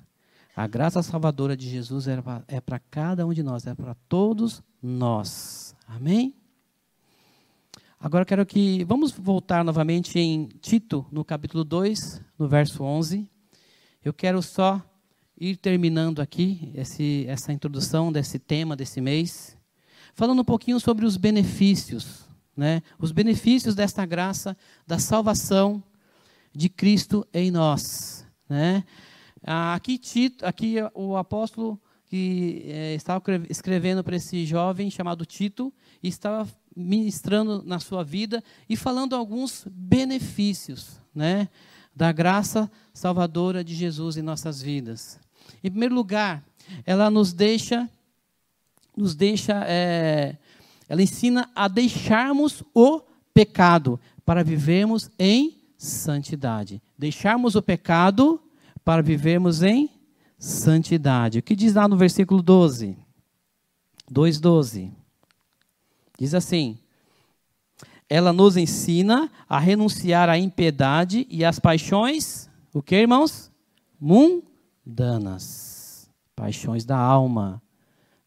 A 0.57 0.67
graça 0.67 1.03
salvadora 1.03 1.57
de 1.57 1.69
Jesus 1.69 2.07
é 2.47 2.61
para 2.61 2.79
cada 2.79 3.27
um 3.27 3.33
de 3.33 3.43
nós, 3.43 3.67
é 3.67 3.75
para 3.75 3.95
todos 4.09 4.62
nós. 4.81 5.75
Amém? 5.87 6.35
Agora 7.99 8.25
quero 8.25 8.45
que. 8.45 8.85
Vamos 8.85 9.12
voltar 9.12 9.64
novamente 9.64 10.19
em 10.19 10.47
Tito, 10.61 11.07
no 11.11 11.25
capítulo 11.25 11.64
2, 11.64 12.21
no 12.38 12.47
verso 12.47 12.85
11. 12.85 13.29
Eu 14.05 14.12
quero 14.12 14.43
só 14.43 14.83
ir 15.38 15.57
terminando 15.57 16.21
aqui 16.21 16.71
esse, 16.75 17.25
essa 17.29 17.53
introdução 17.53 18.12
desse 18.12 18.38
tema 18.38 18.77
desse 18.77 19.01
mês, 19.01 19.57
falando 20.14 20.40
um 20.40 20.45
pouquinho 20.45 20.79
sobre 20.79 21.05
os 21.05 21.17
benefícios, 21.17 22.29
né? 22.57 22.83
os 22.99 23.11
benefícios 23.11 23.75
desta 23.75 24.07
graça, 24.07 24.57
da 24.87 24.99
salvação 24.99 25.83
de 26.55 26.69
Cristo 26.69 27.27
em 27.33 27.51
nós. 27.51 28.24
Né? 28.49 28.85
Aqui, 29.43 29.99
Tito, 29.99 30.45
aqui 30.47 30.77
o 30.95 31.17
apóstolo 31.17 31.81
que 32.07 32.63
é, 32.67 32.95
estava 32.95 33.23
escrevendo 33.51 34.05
para 34.05 34.17
esse 34.17 34.47
jovem 34.47 34.91
chamado 34.91 35.27
Tito, 35.27 35.73
e 36.03 36.09
estava 36.09 36.47
ministrando 36.77 37.63
na 37.65 37.81
sua 37.81 38.05
vida 38.05 38.43
e 38.69 38.77
falando 38.77 39.17
alguns 39.17 39.67
benefícios 39.71 41.01
né, 41.15 41.49
da 41.95 42.13
graça 42.13 42.71
salvadora 42.93 43.65
de 43.65 43.75
Jesus 43.75 44.17
em 44.17 44.23
nossas 44.23 44.61
vidas. 44.61 45.19
Em 45.63 45.71
primeiro 45.71 45.95
lugar, 45.95 46.45
ela 46.85 47.11
nos 47.11 47.33
deixa, 47.33 47.89
nos 48.97 49.15
deixa, 49.15 49.65
é, 49.67 50.37
ela 50.89 51.03
ensina 51.03 51.51
a 51.55 51.69
deixarmos 51.69 52.63
o 52.75 53.01
pecado 53.33 53.99
para 54.25 54.45
vivermos 54.45 55.11
em 55.19 55.63
santidade. 55.87 56.83
Deixarmos 56.99 57.55
o 57.55 57.62
pecado 57.62 58.40
para 58.85 59.03
vivermos 59.03 59.62
em 59.62 59.90
santidade. 60.38 61.38
O 61.38 61.42
que 61.42 61.57
diz 61.57 61.75
lá 61.75 61.88
no 61.88 61.97
versículo 61.97 62.42
12? 62.42 62.97
2,12. 64.11 64.90
Diz 66.18 66.35
assim: 66.35 66.79
ela 68.09 68.33
nos 68.33 68.57
ensina 68.57 69.31
a 69.49 69.59
renunciar 69.59 70.29
à 70.29 70.38
impiedade 70.38 71.27
e 71.31 71.44
às 71.44 71.59
paixões, 71.59 72.49
o 72.73 72.83
que, 72.83 72.94
irmãos? 72.94 73.51
mundanas, 74.85 76.11
paixões 76.37 76.85
da 76.85 76.99
alma, 76.99 77.62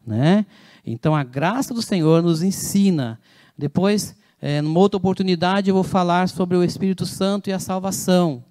né? 0.04 0.44
Então 0.84 1.14
a 1.14 1.22
graça 1.22 1.72
do 1.72 1.80
Senhor 1.80 2.20
nos 2.22 2.42
ensina. 2.42 3.20
Depois, 3.56 4.16
é, 4.40 4.62
numa 4.62 4.78
outra 4.78 4.96
oportunidade, 4.96 5.68
eu 5.68 5.74
vou 5.74 5.84
falar 5.84 6.28
sobre 6.28 6.56
o 6.56 6.62
Espírito 6.62 7.04
Santo 7.04 7.50
e 7.50 7.52
a 7.52 7.58
salvação, 7.58 8.44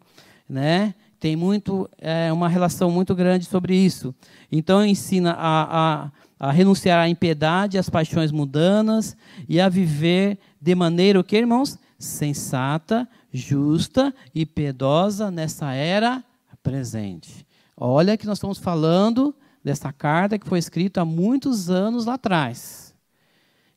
né? 0.49 0.93
Tem 1.19 1.35
muito 1.35 1.89
é, 1.97 2.31
uma 2.31 2.47
relação 2.47 2.91
muito 2.91 3.15
grande 3.15 3.45
sobre 3.45 3.75
isso. 3.75 4.13
Então 4.51 4.85
ensina 4.85 5.31
a, 5.31 6.03
a, 6.03 6.11
a 6.39 6.51
renunciar 6.51 6.99
à 6.99 7.09
impiedade, 7.09 7.77
às 7.77 7.89
paixões 7.89 8.31
mundanas 8.31 9.17
e 9.49 9.59
a 9.59 9.67
viver 9.67 10.37
de 10.61 10.75
maneira 10.75 11.19
o 11.19 11.23
que, 11.23 11.37
irmãos? 11.37 11.79
Sensata, 11.97 13.09
justa 13.31 14.13
e 14.35 14.45
piedosa 14.45 15.31
nessa 15.31 15.73
era 15.73 16.23
presente. 16.61 17.47
Olha 17.75 18.17
que 18.17 18.27
nós 18.27 18.37
estamos 18.37 18.59
falando 18.59 19.33
dessa 19.63 19.91
carta 19.91 20.37
que 20.37 20.47
foi 20.47 20.59
escrita 20.59 21.01
há 21.01 21.05
muitos 21.05 21.69
anos 21.69 22.05
lá 22.05 22.13
atrás. 22.13 22.93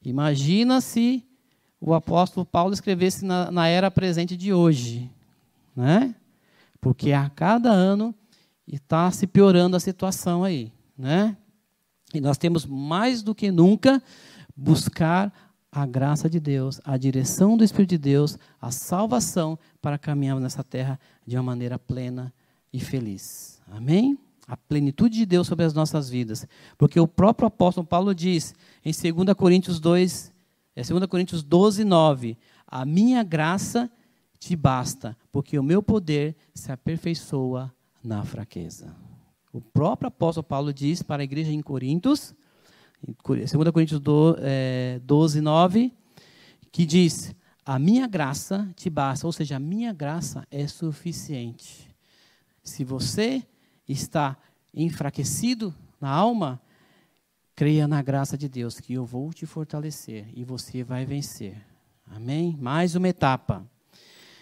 Imagina 0.05 0.81
se 0.81 1.25
o 1.81 1.95
apóstolo 1.95 2.45
Paulo 2.45 2.75
escrevesse 2.75 3.25
na, 3.25 3.51
na 3.51 3.67
era 3.67 3.91
presente 3.91 4.37
de 4.37 4.53
hoje, 4.53 5.11
né? 5.75 6.15
Porque 6.81 7.13
a 7.13 7.29
cada 7.31 7.71
ano 7.71 8.15
está 8.67 9.11
se 9.11 9.27
piorando 9.27 9.77
a 9.77 9.81
situação 9.81 10.45
aí, 10.45 10.73
né? 10.97 11.37
E 12.13 12.21
nós 12.21 12.37
temos 12.37 12.67
mais 12.67 13.23
do 13.23 13.35
que 13.35 13.51
nunca 13.51 14.03
buscar 14.55 15.33
a 15.73 15.87
graça 15.87 16.29
de 16.29 16.41
Deus, 16.41 16.81
a 16.85 16.97
direção 16.97 17.57
do 17.57 17.65
Espírito 17.65 17.91
de 17.91 17.99
Deus, 17.99 18.37
a 18.61 18.71
salvação 18.71 19.59
para 19.81 19.97
caminharmos 19.97 20.43
nessa 20.43 20.65
terra 20.65 20.99
de 21.27 21.37
uma 21.37 21.43
maneira 21.43 21.79
plena 21.79 22.33
e 22.73 22.81
feliz. 22.81 23.61
Amém? 23.71 24.19
A 24.49 24.57
plenitude 24.57 25.17
de 25.17 25.25
Deus 25.25 25.47
sobre 25.47 25.65
as 25.65 25.73
nossas 25.73 26.11
vidas. 26.11 26.47
Porque 26.77 26.99
o 26.99 27.07
próprio 27.07 27.47
apóstolo 27.47 27.87
Paulo 27.87 28.13
diz 28.13 28.53
em 28.85 28.91
2 28.91 29.33
Coríntios 29.37 29.79
2, 29.79 30.30
é 30.81 30.83
2 30.83 31.07
Coríntios 31.07 31.43
12, 31.43 31.85
9: 31.85 32.39
A 32.67 32.85
minha 32.85 33.23
graça 33.23 33.91
te 34.39 34.57
basta, 34.57 35.17
porque 35.31 35.59
o 35.59 35.63
meu 35.63 35.83
poder 35.83 36.35
se 36.55 36.73
aperfeiçoa 36.73 37.73
na 38.03 38.25
fraqueza. 38.25 38.97
O 39.53 39.61
próprio 39.61 40.09
apóstolo 40.09 40.45
Paulo 40.45 40.73
diz 40.73 41.03
para 41.03 41.23
a 41.23 41.25
igreja 41.25 41.53
em 41.53 41.61
Coríntios, 41.61 42.35
2 43.25 43.53
Coríntios 43.73 44.01
12, 44.01 45.41
9, 45.41 45.85
é, 45.85 45.91
que 46.73 46.87
diz: 46.87 47.35
A 47.65 47.79
minha 47.79 48.07
graça 48.07 48.69
te 48.75 48.89
basta, 48.89 49.27
ou 49.27 49.33
seja, 49.33 49.57
a 49.57 49.61
minha 49.61 49.93
graça 49.93 50.47
é 50.51 50.67
suficiente. 50.67 51.95
Se 52.63 52.85
você 52.85 53.43
está 53.87 54.39
enfraquecido 54.73 55.75
na 56.01 56.09
alma, 56.09 56.61
creia 57.61 57.87
na 57.87 58.01
graça 58.01 58.39
de 58.39 58.49
Deus, 58.49 58.81
que 58.81 58.95
eu 58.95 59.05
vou 59.05 59.35
te 59.35 59.45
fortalecer 59.45 60.27
e 60.35 60.43
você 60.43 60.83
vai 60.83 61.05
vencer. 61.05 61.55
Amém? 62.07 62.57
Mais 62.59 62.95
uma 62.95 63.07
etapa. 63.07 63.63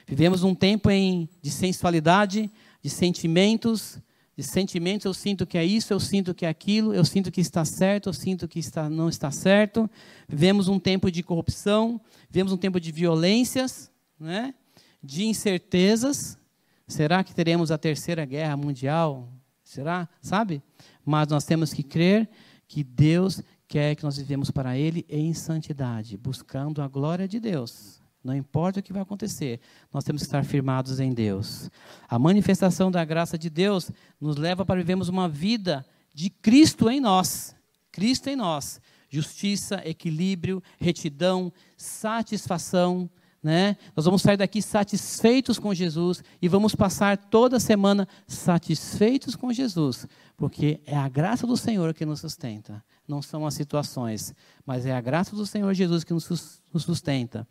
Vivemos 0.06 0.44
um 0.44 0.54
tempo 0.54 0.88
em, 0.88 1.28
de 1.42 1.50
sensualidade, 1.50 2.48
de 2.80 2.88
sentimentos, 2.88 3.98
de 4.36 4.44
sentimentos, 4.44 5.04
eu 5.04 5.12
sinto 5.12 5.44
que 5.48 5.58
é 5.58 5.64
isso, 5.64 5.92
eu 5.92 5.98
sinto 5.98 6.32
que 6.32 6.46
é 6.46 6.48
aquilo, 6.48 6.94
eu 6.94 7.04
sinto 7.04 7.32
que 7.32 7.40
está 7.40 7.64
certo, 7.64 8.08
eu 8.08 8.12
sinto 8.12 8.46
que 8.46 8.60
está, 8.60 8.88
não 8.88 9.08
está 9.08 9.32
certo. 9.32 9.90
Vivemos 10.28 10.68
um 10.68 10.78
tempo 10.78 11.10
de 11.10 11.20
corrupção, 11.20 12.00
vivemos 12.30 12.52
um 12.52 12.56
tempo 12.56 12.78
de 12.78 12.92
violências, 12.92 13.90
né? 14.16 14.54
de 15.02 15.24
incertezas. 15.24 16.38
Será 16.86 17.24
que 17.24 17.34
teremos 17.34 17.72
a 17.72 17.78
terceira 17.78 18.24
guerra 18.24 18.56
mundial? 18.56 19.28
Será? 19.64 20.08
Sabe? 20.22 20.62
Mas 21.04 21.26
nós 21.26 21.44
temos 21.44 21.74
que 21.74 21.82
crer 21.82 22.28
que 22.68 22.84
Deus 22.84 23.42
quer 23.66 23.96
que 23.96 24.04
nós 24.04 24.18
vivemos 24.18 24.50
para 24.50 24.76
Ele 24.76 25.04
em 25.08 25.32
santidade, 25.32 26.16
buscando 26.16 26.82
a 26.82 26.86
glória 26.86 27.26
de 27.26 27.40
Deus. 27.40 28.00
Não 28.22 28.36
importa 28.36 28.80
o 28.80 28.82
que 28.82 28.92
vai 28.92 29.02
acontecer, 29.02 29.60
nós 29.92 30.04
temos 30.04 30.22
que 30.22 30.26
estar 30.26 30.44
firmados 30.44 31.00
em 31.00 31.14
Deus. 31.14 31.70
A 32.08 32.18
manifestação 32.18 32.90
da 32.90 33.04
graça 33.04 33.38
de 33.38 33.48
Deus 33.48 33.90
nos 34.20 34.36
leva 34.36 34.66
para 34.66 34.80
vivermos 34.80 35.08
uma 35.08 35.28
vida 35.28 35.84
de 36.12 36.28
Cristo 36.28 36.90
em 36.90 37.00
nós. 37.00 37.56
Cristo 37.90 38.28
em 38.28 38.36
nós. 38.36 38.80
Justiça, 39.08 39.80
equilíbrio, 39.84 40.62
retidão, 40.78 41.50
satisfação. 41.76 43.08
Né? 43.42 43.76
Nós 43.94 44.04
vamos 44.04 44.22
sair 44.22 44.36
daqui 44.36 44.60
satisfeitos 44.60 45.58
com 45.58 45.72
Jesus 45.72 46.24
e 46.42 46.48
vamos 46.48 46.74
passar 46.74 47.16
toda 47.16 47.60
semana 47.60 48.08
satisfeitos 48.26 49.36
com 49.36 49.52
Jesus, 49.52 50.06
porque 50.36 50.80
é 50.84 50.96
a 50.96 51.08
graça 51.08 51.46
do 51.46 51.56
Senhor 51.56 51.94
que 51.94 52.04
nos 52.04 52.20
sustenta, 52.20 52.82
não 53.06 53.22
são 53.22 53.46
as 53.46 53.54
situações, 53.54 54.34
mas 54.66 54.86
é 54.86 54.92
a 54.92 55.00
graça 55.00 55.36
do 55.36 55.46
Senhor 55.46 55.72
Jesus 55.72 56.02
que 56.02 56.12
nos 56.12 56.60
sustenta. 56.78 57.46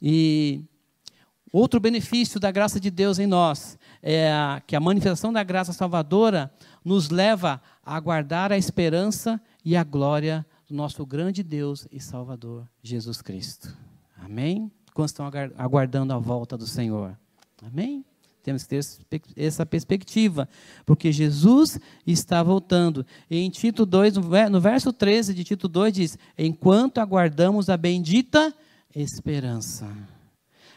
E 0.00 0.64
outro 1.52 1.78
benefício 1.78 2.40
da 2.40 2.50
graça 2.50 2.80
de 2.80 2.90
Deus 2.90 3.18
em 3.18 3.26
nós 3.26 3.78
é 4.02 4.30
que 4.66 4.74
a 4.74 4.80
manifestação 4.80 5.30
da 5.30 5.42
graça 5.42 5.74
salvadora 5.74 6.50
nos 6.82 7.10
leva 7.10 7.60
a 7.84 7.96
aguardar 7.96 8.50
a 8.50 8.56
esperança 8.56 9.38
e 9.62 9.76
a 9.76 9.84
glória 9.84 10.46
do 10.66 10.74
nosso 10.74 11.04
grande 11.04 11.42
Deus 11.42 11.86
e 11.92 12.00
Salvador, 12.00 12.66
Jesus 12.82 13.20
Cristo. 13.20 13.76
Amém? 14.16 14.72
Quantos 14.98 15.12
estão 15.12 15.30
aguardando 15.56 16.12
a 16.12 16.18
volta 16.18 16.58
do 16.58 16.66
Senhor? 16.66 17.16
Amém? 17.62 18.04
Temos 18.42 18.64
que 18.64 18.68
ter 18.68 19.22
essa 19.36 19.64
perspectiva, 19.64 20.48
porque 20.84 21.12
Jesus 21.12 21.78
está 22.04 22.42
voltando. 22.42 23.06
E 23.30 23.38
em 23.38 23.48
Tito 23.48 23.86
2, 23.86 24.16
no 24.50 24.60
verso 24.60 24.92
13 24.92 25.34
de 25.34 25.44
Tito 25.44 25.68
2, 25.68 25.94
diz: 25.94 26.18
Enquanto 26.36 26.98
aguardamos 26.98 27.70
a 27.70 27.76
bendita 27.76 28.52
esperança. 28.92 29.88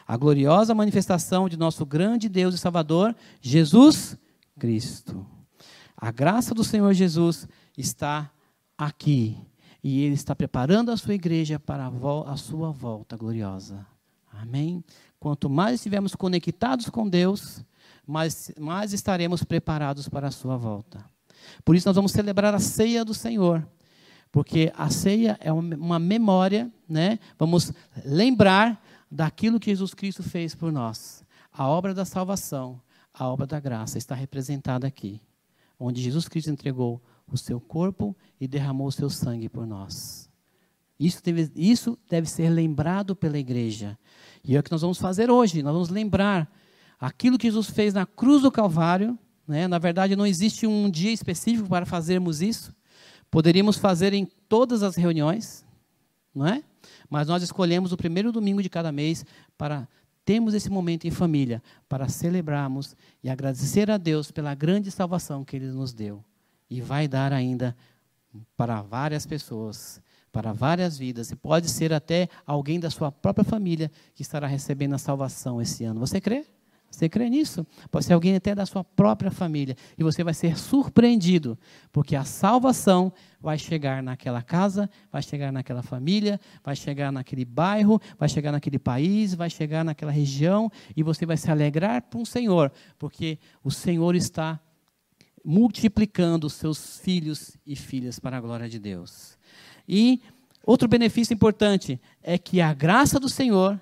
A 0.06 0.16
gloriosa 0.16 0.72
manifestação 0.72 1.48
de 1.48 1.56
nosso 1.56 1.84
grande 1.84 2.28
Deus 2.28 2.54
e 2.54 2.58
Salvador, 2.58 3.16
Jesus 3.40 4.16
Cristo. 4.56 5.26
A 5.96 6.12
graça 6.12 6.54
do 6.54 6.62
Senhor 6.62 6.94
Jesus 6.94 7.48
está 7.76 8.30
aqui. 8.78 9.36
E 9.82 10.04
Ele 10.04 10.14
está 10.14 10.32
preparando 10.32 10.92
a 10.92 10.96
sua 10.96 11.14
igreja 11.14 11.58
para 11.58 11.86
a, 11.86 12.32
a 12.32 12.36
sua 12.36 12.70
volta 12.70 13.16
gloriosa. 13.16 13.84
Amém? 14.42 14.84
Quanto 15.20 15.48
mais 15.48 15.76
estivermos 15.76 16.16
conectados 16.16 16.88
com 16.88 17.08
Deus, 17.08 17.64
mais, 18.04 18.52
mais 18.58 18.92
estaremos 18.92 19.44
preparados 19.44 20.08
para 20.08 20.26
a 20.26 20.32
sua 20.32 20.56
volta. 20.56 21.04
Por 21.64 21.76
isso, 21.76 21.88
nós 21.88 21.94
vamos 21.94 22.10
celebrar 22.10 22.52
a 22.52 22.58
ceia 22.58 23.04
do 23.04 23.14
Senhor. 23.14 23.66
Porque 24.32 24.72
a 24.76 24.90
ceia 24.90 25.38
é 25.40 25.52
uma 25.52 25.98
memória, 25.98 26.72
né? 26.88 27.18
Vamos 27.38 27.72
lembrar 28.04 28.82
daquilo 29.10 29.60
que 29.60 29.70
Jesus 29.70 29.94
Cristo 29.94 30.22
fez 30.22 30.54
por 30.54 30.72
nós. 30.72 31.22
A 31.52 31.68
obra 31.68 31.94
da 31.94 32.04
salvação, 32.04 32.80
a 33.12 33.28
obra 33.28 33.46
da 33.46 33.60
graça 33.60 33.98
está 33.98 34.14
representada 34.14 34.86
aqui, 34.86 35.20
onde 35.78 36.02
Jesus 36.02 36.28
Cristo 36.28 36.50
entregou 36.50 37.00
o 37.30 37.36
seu 37.36 37.60
corpo 37.60 38.16
e 38.40 38.48
derramou 38.48 38.86
o 38.86 38.92
seu 38.92 39.10
sangue 39.10 39.48
por 39.48 39.66
nós. 39.66 40.31
Isso 40.98 41.22
deve, 41.22 41.50
isso 41.56 41.98
deve 42.08 42.28
ser 42.28 42.48
lembrado 42.50 43.16
pela 43.16 43.38
igreja. 43.38 43.98
E 44.44 44.56
é 44.56 44.60
o 44.60 44.62
que 44.62 44.70
nós 44.70 44.82
vamos 44.82 44.98
fazer 44.98 45.30
hoje. 45.30 45.62
Nós 45.62 45.72
vamos 45.72 45.88
lembrar 45.88 46.50
aquilo 47.00 47.38
que 47.38 47.48
Jesus 47.48 47.70
fez 47.70 47.94
na 47.94 48.06
cruz 48.06 48.42
do 48.42 48.50
Calvário. 48.50 49.18
Né? 49.46 49.66
Na 49.66 49.78
verdade, 49.78 50.14
não 50.16 50.26
existe 50.26 50.66
um 50.66 50.90
dia 50.90 51.12
específico 51.12 51.68
para 51.68 51.84
fazermos 51.86 52.40
isso. 52.40 52.74
Poderíamos 53.30 53.76
fazer 53.78 54.12
em 54.12 54.26
todas 54.48 54.82
as 54.82 54.94
reuniões, 54.94 55.64
não 56.34 56.46
é? 56.46 56.62
Mas 57.08 57.28
nós 57.28 57.42
escolhemos 57.42 57.92
o 57.92 57.96
primeiro 57.96 58.30
domingo 58.30 58.62
de 58.62 58.68
cada 58.68 58.92
mês 58.92 59.24
para 59.56 59.88
termos 60.24 60.54
esse 60.54 60.70
momento 60.70 61.06
em 61.06 61.10
família, 61.10 61.62
para 61.88 62.08
celebrarmos 62.08 62.94
e 63.22 63.28
agradecer 63.28 63.90
a 63.90 63.96
Deus 63.96 64.30
pela 64.30 64.54
grande 64.54 64.90
salvação 64.90 65.44
que 65.44 65.56
Ele 65.56 65.66
nos 65.66 65.92
deu. 65.92 66.24
E 66.70 66.80
vai 66.80 67.08
dar 67.08 67.32
ainda 67.32 67.76
para 68.56 68.80
várias 68.82 69.26
pessoas, 69.26 70.00
para 70.32 70.52
várias 70.52 70.96
vidas, 70.96 71.30
e 71.30 71.36
pode 71.36 71.68
ser 71.68 71.92
até 71.92 72.28
alguém 72.46 72.80
da 72.80 72.90
sua 72.90 73.12
própria 73.12 73.44
família 73.44 73.90
que 74.14 74.22
estará 74.22 74.46
recebendo 74.46 74.94
a 74.94 74.98
salvação 74.98 75.60
esse 75.60 75.84
ano. 75.84 76.00
Você 76.00 76.20
crê? 76.20 76.46
Você 76.92 77.08
crê 77.08 77.30
nisso? 77.30 77.66
Pode 77.90 78.04
ser 78.04 78.12
alguém 78.12 78.36
até 78.36 78.54
da 78.54 78.66
sua 78.66 78.84
própria 78.84 79.30
família. 79.30 79.74
E 79.96 80.02
você 80.02 80.22
vai 80.22 80.34
ser 80.34 80.58
surpreendido, 80.58 81.58
porque 81.90 82.14
a 82.14 82.22
salvação 82.22 83.10
vai 83.40 83.58
chegar 83.58 84.02
naquela 84.02 84.42
casa, 84.42 84.90
vai 85.10 85.22
chegar 85.22 85.50
naquela 85.50 85.82
família, 85.82 86.38
vai 86.62 86.76
chegar 86.76 87.10
naquele 87.10 87.46
bairro, 87.46 88.00
vai 88.18 88.28
chegar 88.28 88.52
naquele 88.52 88.78
país, 88.78 89.34
vai 89.34 89.48
chegar 89.48 89.82
naquela 89.84 90.12
região, 90.12 90.70
e 90.94 91.02
você 91.02 91.24
vai 91.24 91.38
se 91.38 91.50
alegrar 91.50 92.02
com 92.02 92.22
o 92.22 92.26
Senhor, 92.26 92.70
porque 92.98 93.38
o 93.64 93.70
Senhor 93.70 94.14
está 94.14 94.60
multiplicando 95.44 96.46
os 96.46 96.52
seus 96.52 96.98
filhos 96.98 97.56
e 97.66 97.74
filhas 97.74 98.18
para 98.18 98.36
a 98.36 98.40
glória 98.40 98.68
de 98.68 98.78
Deus. 98.78 99.38
E 99.88 100.20
outro 100.64 100.88
benefício 100.88 101.34
importante 101.34 102.00
é 102.22 102.38
que 102.38 102.60
a 102.60 102.72
graça 102.72 103.18
do 103.18 103.28
Senhor 103.28 103.80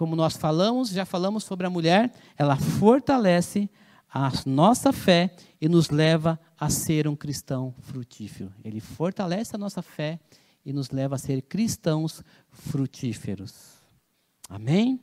como 0.00 0.16
nós 0.16 0.34
falamos, 0.34 0.88
já 0.88 1.04
falamos 1.04 1.44
sobre 1.44 1.66
a 1.66 1.70
mulher, 1.70 2.10
ela 2.34 2.56
fortalece 2.56 3.68
a 4.10 4.32
nossa 4.46 4.94
fé 4.94 5.36
e 5.60 5.68
nos 5.68 5.90
leva 5.90 6.40
a 6.58 6.70
ser 6.70 7.06
um 7.06 7.14
cristão 7.14 7.74
frutífero. 7.80 8.50
Ele 8.64 8.80
fortalece 8.80 9.54
a 9.54 9.58
nossa 9.58 9.82
fé 9.82 10.18
e 10.64 10.72
nos 10.72 10.88
leva 10.88 11.16
a 11.16 11.18
ser 11.18 11.42
cristãos 11.42 12.24
frutíferos. 12.48 13.74
Amém? 14.48 14.98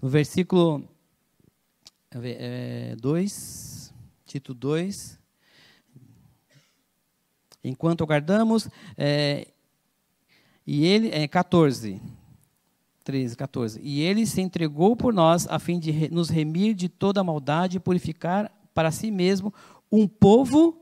No 0.00 0.08
versículo 0.08 0.88
2, 2.12 2.24
é, 2.24 2.96
Tito 4.24 4.54
2. 4.54 5.18
Enquanto 7.64 8.04
aguardamos, 8.04 8.68
é, 8.96 9.48
e 10.70 10.84
ele, 10.84 11.08
é 11.08 11.26
14, 11.26 11.98
13, 13.02 13.34
14. 13.38 13.80
E 13.82 14.02
ele 14.02 14.26
se 14.26 14.42
entregou 14.42 14.94
por 14.94 15.14
nós 15.14 15.46
a 15.48 15.58
fim 15.58 15.78
de 15.78 16.10
nos 16.10 16.28
remir 16.28 16.74
de 16.74 16.90
toda 16.90 17.24
maldade 17.24 17.78
e 17.78 17.80
purificar 17.80 18.52
para 18.74 18.90
si 18.90 19.10
mesmo 19.10 19.54
um 19.90 20.06
povo 20.06 20.78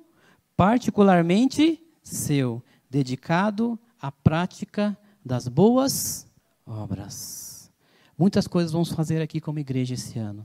particularmente 0.57 1.80
seu, 2.03 2.61
dedicado 2.91 3.78
à 4.01 4.11
prática 4.11 4.99
das 5.24 5.47
boas 5.47 6.26
obras. 6.66 7.70
Muitas 8.18 8.49
coisas 8.49 8.72
vamos 8.72 8.91
fazer 8.91 9.22
aqui 9.22 9.41
como 9.41 9.61
igreja 9.61 9.95
esse 9.95 10.18
ano. 10.18 10.45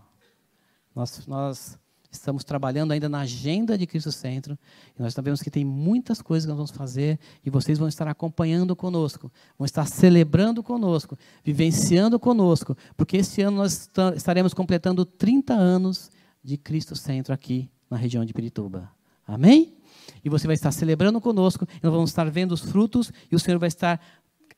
Nós, 0.93 1.25
nós 1.25 1.79
estamos 2.11 2.43
trabalhando 2.43 2.91
ainda 2.91 3.07
na 3.07 3.21
agenda 3.21 3.77
de 3.77 3.87
Cristo 3.87 4.11
Centro. 4.11 4.57
E 4.97 5.01
nós 5.01 5.13
sabemos 5.13 5.41
que 5.41 5.49
tem 5.49 5.63
muitas 5.63 6.21
coisas 6.21 6.45
que 6.45 6.49
nós 6.49 6.57
vamos 6.57 6.71
fazer 6.71 7.19
e 7.45 7.49
vocês 7.49 7.79
vão 7.79 7.87
estar 7.87 8.07
acompanhando 8.07 8.75
conosco, 8.75 9.31
vão 9.57 9.65
estar 9.65 9.85
celebrando 9.85 10.61
conosco, 10.61 11.17
vivenciando 11.43 12.19
conosco, 12.19 12.75
porque 12.97 13.17
este 13.17 13.41
ano 13.41 13.57
nós 13.57 13.89
estaremos 14.15 14.53
completando 14.53 15.05
30 15.05 15.53
anos 15.53 16.11
de 16.43 16.57
Cristo 16.57 16.95
Centro 16.95 17.33
aqui 17.33 17.69
na 17.89 17.97
região 17.97 18.25
de 18.25 18.33
Pirituba. 18.33 18.91
Amém? 19.25 19.77
E 20.23 20.29
você 20.29 20.45
vai 20.45 20.55
estar 20.55 20.71
celebrando 20.71 21.21
conosco, 21.21 21.65
nós 21.81 21.91
vamos 21.91 22.09
estar 22.09 22.29
vendo 22.29 22.51
os 22.51 22.61
frutos 22.61 23.11
e 23.31 23.35
o 23.35 23.39
Senhor 23.39 23.57
vai 23.57 23.67
estar 23.67 23.99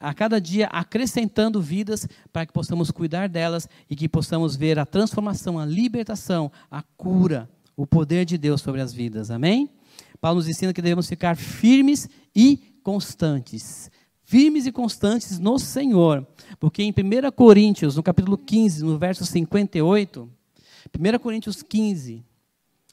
a 0.04 0.14
cada 0.14 0.40
dia 0.42 0.68
acrescentando 0.68 1.62
vidas 1.62 2.06
para 2.34 2.46
que 2.46 2.52
possamos 2.52 2.92
cuidar 2.92 3.30
delas 3.30 3.70
e 3.90 3.96
que 3.96 4.10
possamos 4.10 4.54
ver 4.54 4.78
a 4.78 4.86
transformação, 4.86 5.58
a 5.58 5.66
libertação, 5.66 6.52
a 6.70 6.84
cura, 6.98 7.50
o 7.74 7.88
poder 7.88 8.26
de 8.26 8.38
Deus 8.38 8.62
sobre 8.62 8.82
as 8.82 8.94
vidas. 8.94 9.32
Amém? 9.32 9.70
Paulo 10.20 10.40
nos 10.40 10.50
ensina 10.50 10.74
que 10.74 10.82
devemos 10.82 11.08
ficar 11.08 11.38
firmes 11.38 12.10
e 12.36 12.58
constantes. 12.84 13.90
Firmes 14.26 14.66
e 14.66 14.74
constantes 14.74 15.40
no 15.40 15.58
Senhor. 15.58 16.28
Porque 16.60 16.84
em 16.84 16.92
1 16.92 17.32
Coríntios, 17.32 17.96
no 17.96 18.04
capítulo 18.04 18.38
15, 18.38 18.84
no 18.84 18.98
verso 18.98 19.26
58, 19.26 20.30
1 21.00 21.20
Coríntios 21.20 21.64
15, 21.64 22.26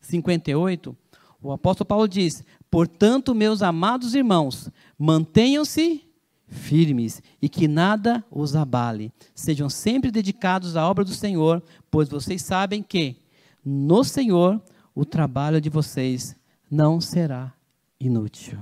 58, 0.00 0.96
o 1.42 1.50
apóstolo 1.50 1.88
Paulo 1.88 2.06
diz: 2.06 2.44
Portanto, 2.70 3.34
meus 3.34 3.62
amados 3.62 4.14
irmãos, 4.14 4.70
mantenham-se 4.96 6.08
firmes 6.50 7.22
e 7.40 7.48
que 7.48 7.66
nada 7.68 8.24
os 8.30 8.54
abale. 8.56 9.12
Sejam 9.34 9.70
sempre 9.70 10.10
dedicados 10.10 10.76
à 10.76 10.86
obra 10.86 11.04
do 11.04 11.14
Senhor, 11.14 11.62
pois 11.90 12.08
vocês 12.08 12.42
sabem 12.42 12.82
que 12.82 13.16
no 13.64 14.04
Senhor 14.04 14.60
o 14.94 15.04
trabalho 15.04 15.60
de 15.60 15.70
vocês 15.70 16.36
não 16.70 17.00
será 17.00 17.54
inútil. 17.98 18.58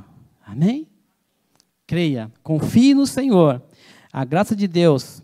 Amém? 0.47 0.87
Creia, 1.87 2.31
confie 2.43 2.95
no 2.95 3.07
Senhor. 3.07 3.63
A 4.13 4.25
graça 4.25 4.55
de 4.55 4.69
Deus, 4.69 5.23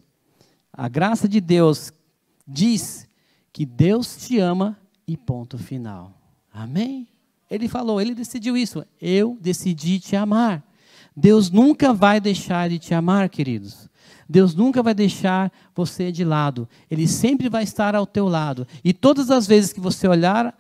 a 0.73 0.89
graça 0.89 1.29
de 1.29 1.41
Deus 1.41 1.93
diz 2.47 3.07
que 3.53 3.67
Deus 3.67 4.17
te 4.17 4.39
ama 4.39 4.79
e 5.07 5.17
ponto 5.17 5.59
final. 5.59 6.13
Amém? 6.53 7.07
Ele 7.51 7.69
falou, 7.69 8.01
ele 8.01 8.15
decidiu 8.15 8.57
isso. 8.57 8.85
Eu 9.01 9.39
decidi 9.41 10.01
te 10.01 10.17
amar. 10.17 10.65
Deus 11.17 11.51
nunca 11.51 11.93
vai 11.93 12.21
deixar 12.21 12.69
de 12.69 12.79
te 12.79 12.95
amar, 12.95 13.29
queridos. 13.29 13.89
Deus 14.29 14.55
nunca 14.55 14.83
vai 14.83 14.95
deixar 14.95 15.53
você 15.75 16.11
de 16.11 16.25
lado. 16.25 16.69
Ele 16.91 17.07
sempre 17.07 17.49
vai 17.49 17.63
estar 17.63 17.95
ao 17.95 18.07
teu 18.07 18.27
lado. 18.27 18.67
E 18.83 18.93
todas 18.93 19.31
as 19.31 19.47
vezes 19.47 19.73
que 19.73 19.81
você 19.81 20.09
olhar 20.09 20.57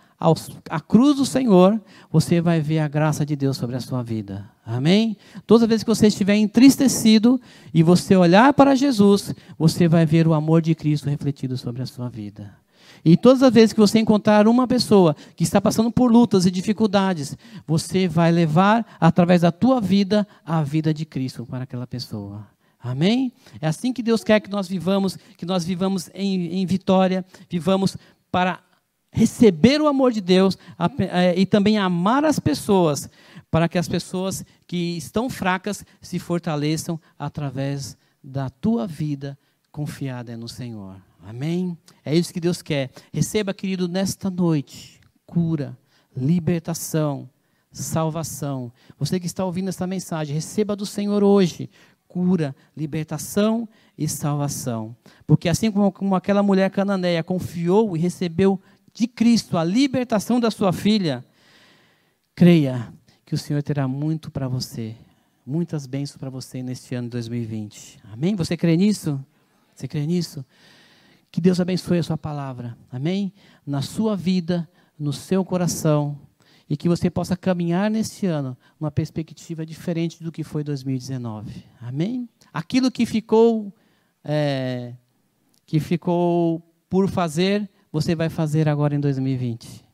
a 0.70 0.80
cruz 0.80 1.16
do 1.16 1.26
Senhor, 1.26 1.80
você 2.10 2.40
vai 2.40 2.60
ver 2.60 2.78
a 2.78 2.88
graça 2.88 3.26
de 3.26 3.36
Deus 3.36 3.56
sobre 3.56 3.76
a 3.76 3.80
sua 3.80 4.02
vida. 4.02 4.48
Amém? 4.64 5.16
Todas 5.46 5.64
as 5.64 5.68
vezes 5.68 5.84
que 5.84 5.90
você 5.90 6.06
estiver 6.06 6.36
entristecido 6.36 7.40
e 7.72 7.82
você 7.82 8.16
olhar 8.16 8.54
para 8.54 8.74
Jesus, 8.74 9.34
você 9.58 9.88
vai 9.88 10.06
ver 10.06 10.26
o 10.26 10.32
amor 10.32 10.62
de 10.62 10.74
Cristo 10.74 11.10
refletido 11.10 11.58
sobre 11.58 11.82
a 11.82 11.86
sua 11.86 12.08
vida. 12.08 12.63
E 13.04 13.16
todas 13.16 13.42
as 13.42 13.52
vezes 13.52 13.72
que 13.72 13.80
você 13.80 13.98
encontrar 13.98 14.48
uma 14.48 14.66
pessoa 14.66 15.14
que 15.36 15.44
está 15.44 15.60
passando 15.60 15.90
por 15.92 16.10
lutas 16.10 16.46
e 16.46 16.50
dificuldades, 16.50 17.36
você 17.66 18.08
vai 18.08 18.32
levar, 18.32 18.96
através 18.98 19.42
da 19.42 19.52
tua 19.52 19.80
vida, 19.80 20.26
a 20.44 20.62
vida 20.62 20.94
de 20.94 21.04
Cristo 21.04 21.44
para 21.44 21.64
aquela 21.64 21.86
pessoa. 21.86 22.46
Amém? 22.80 23.32
É 23.60 23.66
assim 23.66 23.92
que 23.92 24.02
Deus 24.02 24.24
quer 24.24 24.40
que 24.40 24.50
nós 24.50 24.68
vivamos, 24.68 25.18
que 25.36 25.44
nós 25.44 25.64
vivamos 25.64 26.10
em, 26.14 26.60
em 26.60 26.66
vitória, 26.66 27.24
vivamos 27.48 27.96
para 28.30 28.60
receber 29.10 29.80
o 29.80 29.86
amor 29.86 30.12
de 30.12 30.20
Deus 30.20 30.58
a, 30.78 30.86
a, 30.86 31.22
é, 31.22 31.38
e 31.38 31.46
também 31.46 31.78
amar 31.78 32.24
as 32.24 32.38
pessoas, 32.38 33.08
para 33.50 33.68
que 33.68 33.78
as 33.78 33.88
pessoas 33.88 34.44
que 34.66 34.96
estão 34.96 35.30
fracas 35.30 35.84
se 36.00 36.18
fortaleçam 36.18 37.00
através 37.18 37.96
da 38.22 38.50
tua 38.50 38.86
vida 38.86 39.38
confiada 39.70 40.36
no 40.36 40.48
Senhor. 40.48 40.96
Amém? 41.26 41.76
É 42.04 42.14
isso 42.14 42.32
que 42.32 42.40
Deus 42.40 42.62
quer. 42.62 42.90
Receba, 43.12 43.54
querido, 43.54 43.88
nesta 43.88 44.30
noite, 44.30 45.00
cura, 45.26 45.76
libertação, 46.16 47.28
salvação. 47.72 48.72
Você 48.98 49.18
que 49.18 49.26
está 49.26 49.44
ouvindo 49.44 49.68
esta 49.68 49.86
mensagem, 49.86 50.34
receba 50.34 50.76
do 50.76 50.86
Senhor 50.86 51.22
hoje 51.24 51.70
cura, 52.14 52.54
libertação 52.76 53.68
e 53.98 54.06
salvação. 54.06 54.94
Porque 55.26 55.48
assim 55.48 55.72
como, 55.72 55.90
como 55.90 56.14
aquela 56.14 56.44
mulher 56.44 56.70
cananeia 56.70 57.24
confiou 57.24 57.96
e 57.96 58.00
recebeu 58.00 58.60
de 58.92 59.08
Cristo 59.08 59.58
a 59.58 59.64
libertação 59.64 60.38
da 60.38 60.48
sua 60.48 60.72
filha, 60.72 61.24
creia 62.32 62.92
que 63.26 63.34
o 63.34 63.38
Senhor 63.38 63.60
terá 63.64 63.88
muito 63.88 64.30
para 64.30 64.46
você, 64.46 64.94
muitas 65.44 65.86
bênçãos 65.86 66.16
para 66.16 66.30
você 66.30 66.62
neste 66.62 66.94
ano 66.94 67.08
de 67.08 67.12
2020. 67.12 67.98
Amém? 68.12 68.36
Você 68.36 68.56
crê 68.56 68.76
nisso? 68.76 69.20
Você 69.74 69.88
crê 69.88 70.06
nisso? 70.06 70.44
Que 71.34 71.40
Deus 71.40 71.58
abençoe 71.58 71.98
a 71.98 72.02
sua 72.04 72.16
palavra. 72.16 72.78
Amém? 72.92 73.32
Na 73.66 73.82
sua 73.82 74.16
vida, 74.16 74.68
no 74.96 75.12
seu 75.12 75.44
coração. 75.44 76.16
E 76.70 76.76
que 76.76 76.88
você 76.88 77.10
possa 77.10 77.36
caminhar 77.36 77.90
neste 77.90 78.24
ano 78.24 78.56
uma 78.78 78.88
perspectiva 78.88 79.66
diferente 79.66 80.22
do 80.22 80.30
que 80.30 80.44
foi 80.44 80.62
2019. 80.62 81.64
Amém? 81.80 82.28
Aquilo 82.52 82.88
que 82.88 83.04
ficou, 83.04 83.74
é, 84.22 84.94
que 85.66 85.80
ficou 85.80 86.62
por 86.88 87.08
fazer, 87.08 87.68
você 87.90 88.14
vai 88.14 88.28
fazer 88.28 88.68
agora 88.68 88.94
em 88.94 89.00
2020. 89.00 89.84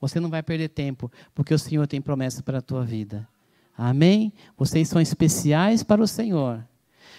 Você 0.00 0.20
não 0.20 0.30
vai 0.30 0.44
perder 0.44 0.68
tempo, 0.68 1.10
porque 1.34 1.52
o 1.52 1.58
Senhor 1.58 1.88
tem 1.88 2.00
promessa 2.00 2.40
para 2.40 2.58
a 2.58 2.62
tua 2.62 2.84
vida. 2.84 3.26
Amém? 3.76 4.32
Vocês 4.56 4.88
são 4.88 5.00
especiais 5.00 5.82
para 5.82 6.00
o 6.00 6.06
Senhor. 6.06 6.64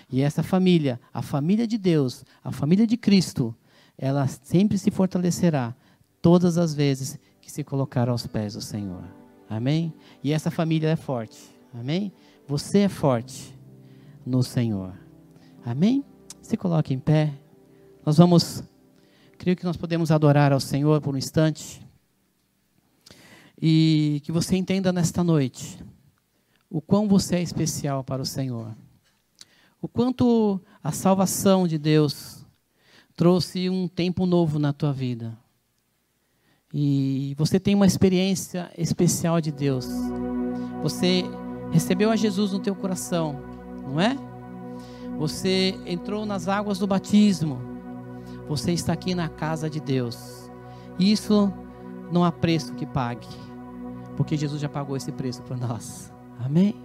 E 0.09 0.21
essa 0.21 0.41
família, 0.41 0.97
a 1.13 1.21
família 1.21 1.67
de 1.67 1.77
Deus, 1.77 2.23
a 2.41 2.53
família 2.53 2.87
de 2.87 2.95
Cristo, 2.95 3.53
ela 3.97 4.27
sempre 4.27 4.77
se 4.77 4.91
fortalecerá 4.91 5.75
todas 6.21 6.57
as 6.57 6.73
vezes 6.73 7.19
que 7.41 7.51
se 7.51 7.63
colocar 7.63 8.09
aos 8.09 8.25
pés 8.25 8.53
do 8.53 8.61
Senhor. 8.61 9.03
Amém? 9.49 9.93
E 10.23 10.31
essa 10.31 10.49
família 10.49 10.89
é 10.89 10.95
forte. 10.95 11.37
Amém? 11.73 12.11
Você 12.47 12.79
é 12.79 12.89
forte 12.89 13.55
no 14.25 14.41
Senhor. 14.41 14.93
Amém? 15.63 16.03
Se 16.41 16.57
coloque 16.57 16.93
em 16.93 16.99
pé. 16.99 17.33
Nós 18.05 18.17
vamos, 18.17 18.63
creio 19.37 19.55
que 19.55 19.63
nós 19.63 19.77
podemos 19.77 20.11
adorar 20.11 20.51
ao 20.51 20.59
Senhor 20.59 20.99
por 21.01 21.13
um 21.13 21.17
instante. 21.17 21.85
E 23.61 24.21
que 24.23 24.31
você 24.31 24.55
entenda 24.55 24.91
nesta 24.91 25.23
noite 25.23 25.83
o 26.69 26.81
quão 26.81 27.07
você 27.07 27.37
é 27.37 27.41
especial 27.41 28.03
para 28.03 28.21
o 28.21 28.25
Senhor. 28.25 28.75
O 29.81 29.87
quanto 29.87 30.59
a 30.83 30.91
salvação 30.91 31.67
de 31.67 31.77
Deus 31.77 32.34
trouxe 33.15 33.69
um 33.69 33.87
tempo 33.87 34.25
novo 34.25 34.59
na 34.59 34.73
tua 34.73 34.91
vida. 34.91 35.37
E 36.73 37.33
você 37.37 37.59
tem 37.59 37.73
uma 37.73 37.85
experiência 37.85 38.69
especial 38.77 39.39
de 39.39 39.51
Deus. 39.51 39.87
Você 40.83 41.23
recebeu 41.71 42.11
a 42.11 42.15
Jesus 42.15 42.51
no 42.51 42.59
teu 42.59 42.75
coração, 42.75 43.39
não 43.87 43.99
é? 43.99 44.17
Você 45.17 45.79
entrou 45.85 46.25
nas 46.25 46.47
águas 46.47 46.77
do 46.77 46.85
batismo. 46.85 47.59
Você 48.49 48.73
está 48.73 48.93
aqui 48.93 49.15
na 49.15 49.29
casa 49.29 49.69
de 49.69 49.79
Deus. 49.79 50.51
Isso 50.99 51.51
não 52.11 52.23
há 52.23 52.31
preço 52.31 52.73
que 52.73 52.85
pague, 52.85 53.27
porque 54.15 54.37
Jesus 54.37 54.61
já 54.61 54.69
pagou 54.69 54.95
esse 54.95 55.11
preço 55.11 55.41
por 55.43 55.57
nós. 55.57 56.13
Amém? 56.39 56.75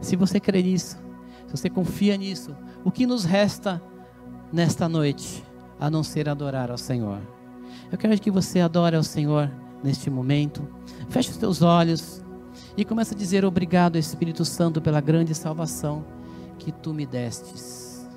Se 0.00 0.16
você 0.16 0.40
crê 0.40 0.62
nisso, 0.62 0.98
se 1.46 1.56
você 1.56 1.70
confia 1.70 2.16
nisso, 2.16 2.56
o 2.82 2.90
que 2.90 3.06
nos 3.06 3.24
resta 3.24 3.82
nesta 4.54 4.88
noite, 4.88 5.44
a 5.80 5.90
não 5.90 6.04
ser 6.04 6.28
adorar 6.28 6.70
ao 6.70 6.78
Senhor. 6.78 7.18
Eu 7.90 7.98
quero 7.98 8.16
que 8.20 8.30
você 8.30 8.60
adore 8.60 8.94
ao 8.94 9.02
Senhor 9.02 9.50
neste 9.82 10.08
momento. 10.08 10.66
Feche 11.08 11.30
os 11.30 11.36
teus 11.36 11.60
olhos 11.60 12.22
e 12.76 12.84
começa 12.84 13.16
a 13.16 13.18
dizer 13.18 13.44
obrigado, 13.44 13.98
Espírito 13.98 14.44
Santo, 14.44 14.80
pela 14.80 15.00
grande 15.00 15.34
salvação 15.34 16.04
que 16.56 16.70
tu 16.70 16.94
me 16.94 17.04
destes. 17.04 18.08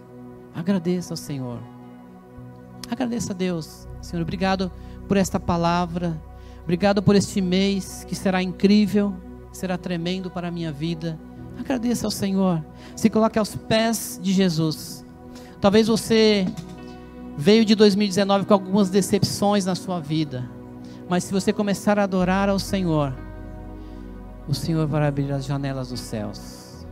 Agradeça 0.53 1.13
ao 1.13 1.17
Senhor. 1.17 1.59
Agradeça 2.89 3.33
a 3.33 3.35
Deus. 3.35 3.87
Senhor, 3.99 4.21
obrigado 4.21 4.71
por 5.07 5.17
esta 5.17 5.39
palavra. 5.39 6.21
Obrigado 6.61 7.01
por 7.01 7.15
este 7.15 7.41
mês 7.41 8.05
que 8.07 8.13
será 8.13 8.43
incrível, 8.43 9.15
será 9.51 9.75
tremendo 9.75 10.29
para 10.29 10.49
a 10.49 10.51
minha 10.51 10.71
vida. 10.71 11.19
Agradeça 11.59 12.05
ao 12.05 12.11
Senhor. 12.11 12.63
Se 12.95 13.09
coloque 13.09 13.39
aos 13.39 13.55
pés 13.55 14.19
de 14.21 14.31
Jesus. 14.31 15.06
Talvez 15.59 15.87
você 15.87 16.45
veio 17.37 17.65
de 17.65 17.75
2019 17.75 18.45
com 18.45 18.53
algumas 18.53 18.89
decepções 18.89 19.65
na 19.65 19.75
sua 19.75 19.99
vida. 19.99 20.49
Mas 21.09 21.23
se 21.23 21.33
você 21.33 21.51
começar 21.51 21.97
a 21.97 22.03
adorar 22.03 22.49
ao 22.49 22.59
Senhor, 22.59 23.13
o 24.47 24.53
Senhor 24.53 24.85
vai 24.87 25.07
abrir 25.07 25.31
as 25.31 25.45
janelas 25.45 25.89
dos 25.89 25.99
céus. 25.99 26.85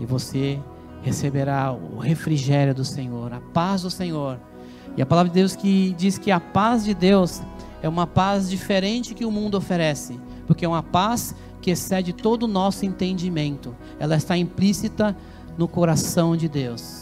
E 0.00 0.06
você 0.06 0.58
receberá 1.02 1.72
o 1.72 1.98
refrigério 1.98 2.74
do 2.74 2.84
Senhor, 2.84 3.32
a 3.32 3.40
paz 3.40 3.82
do 3.82 3.90
Senhor. 3.90 4.38
E 4.96 5.02
a 5.02 5.06
palavra 5.06 5.30
de 5.30 5.34
Deus 5.34 5.54
que 5.54 5.94
diz 5.96 6.18
que 6.18 6.30
a 6.30 6.40
paz 6.40 6.84
de 6.84 6.94
Deus 6.94 7.42
é 7.82 7.88
uma 7.88 8.06
paz 8.06 8.48
diferente 8.48 9.14
que 9.14 9.24
o 9.24 9.30
mundo 9.30 9.56
oferece, 9.56 10.18
porque 10.46 10.64
é 10.64 10.68
uma 10.68 10.82
paz 10.82 11.34
que 11.60 11.70
excede 11.70 12.12
todo 12.12 12.44
o 12.44 12.48
nosso 12.48 12.84
entendimento. 12.84 13.74
Ela 13.98 14.16
está 14.16 14.36
implícita 14.36 15.16
no 15.56 15.66
coração 15.66 16.36
de 16.36 16.48
Deus. 16.48 17.01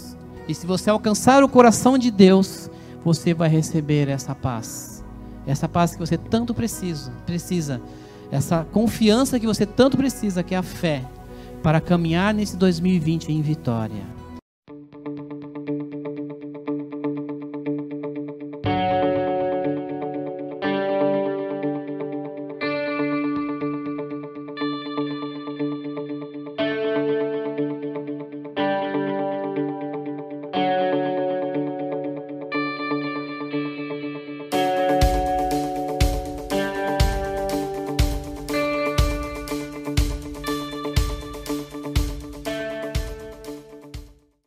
E 0.51 0.55
se 0.55 0.67
você 0.67 0.91
alcançar 0.91 1.45
o 1.45 1.49
coração 1.49 1.97
de 1.97 2.11
Deus, 2.11 2.69
você 3.05 3.33
vai 3.33 3.49
receber 3.49 4.09
essa 4.09 4.35
paz. 4.35 5.05
Essa 5.47 5.69
paz 5.69 5.93
que 5.93 6.01
você 6.01 6.19
tanto 6.19 6.53
precisa, 6.53 7.13
precisa. 7.25 7.81
Essa 8.33 8.67
confiança 8.73 9.39
que 9.39 9.47
você 9.47 9.65
tanto 9.65 9.97
precisa, 9.97 10.43
que 10.43 10.53
é 10.53 10.59
a 10.59 10.63
fé, 10.63 11.05
para 11.63 11.81
caminhar 11.81 12.35
nesse 12.35 12.57
2020 12.57 13.31
em 13.31 13.41
vitória. 13.41 14.03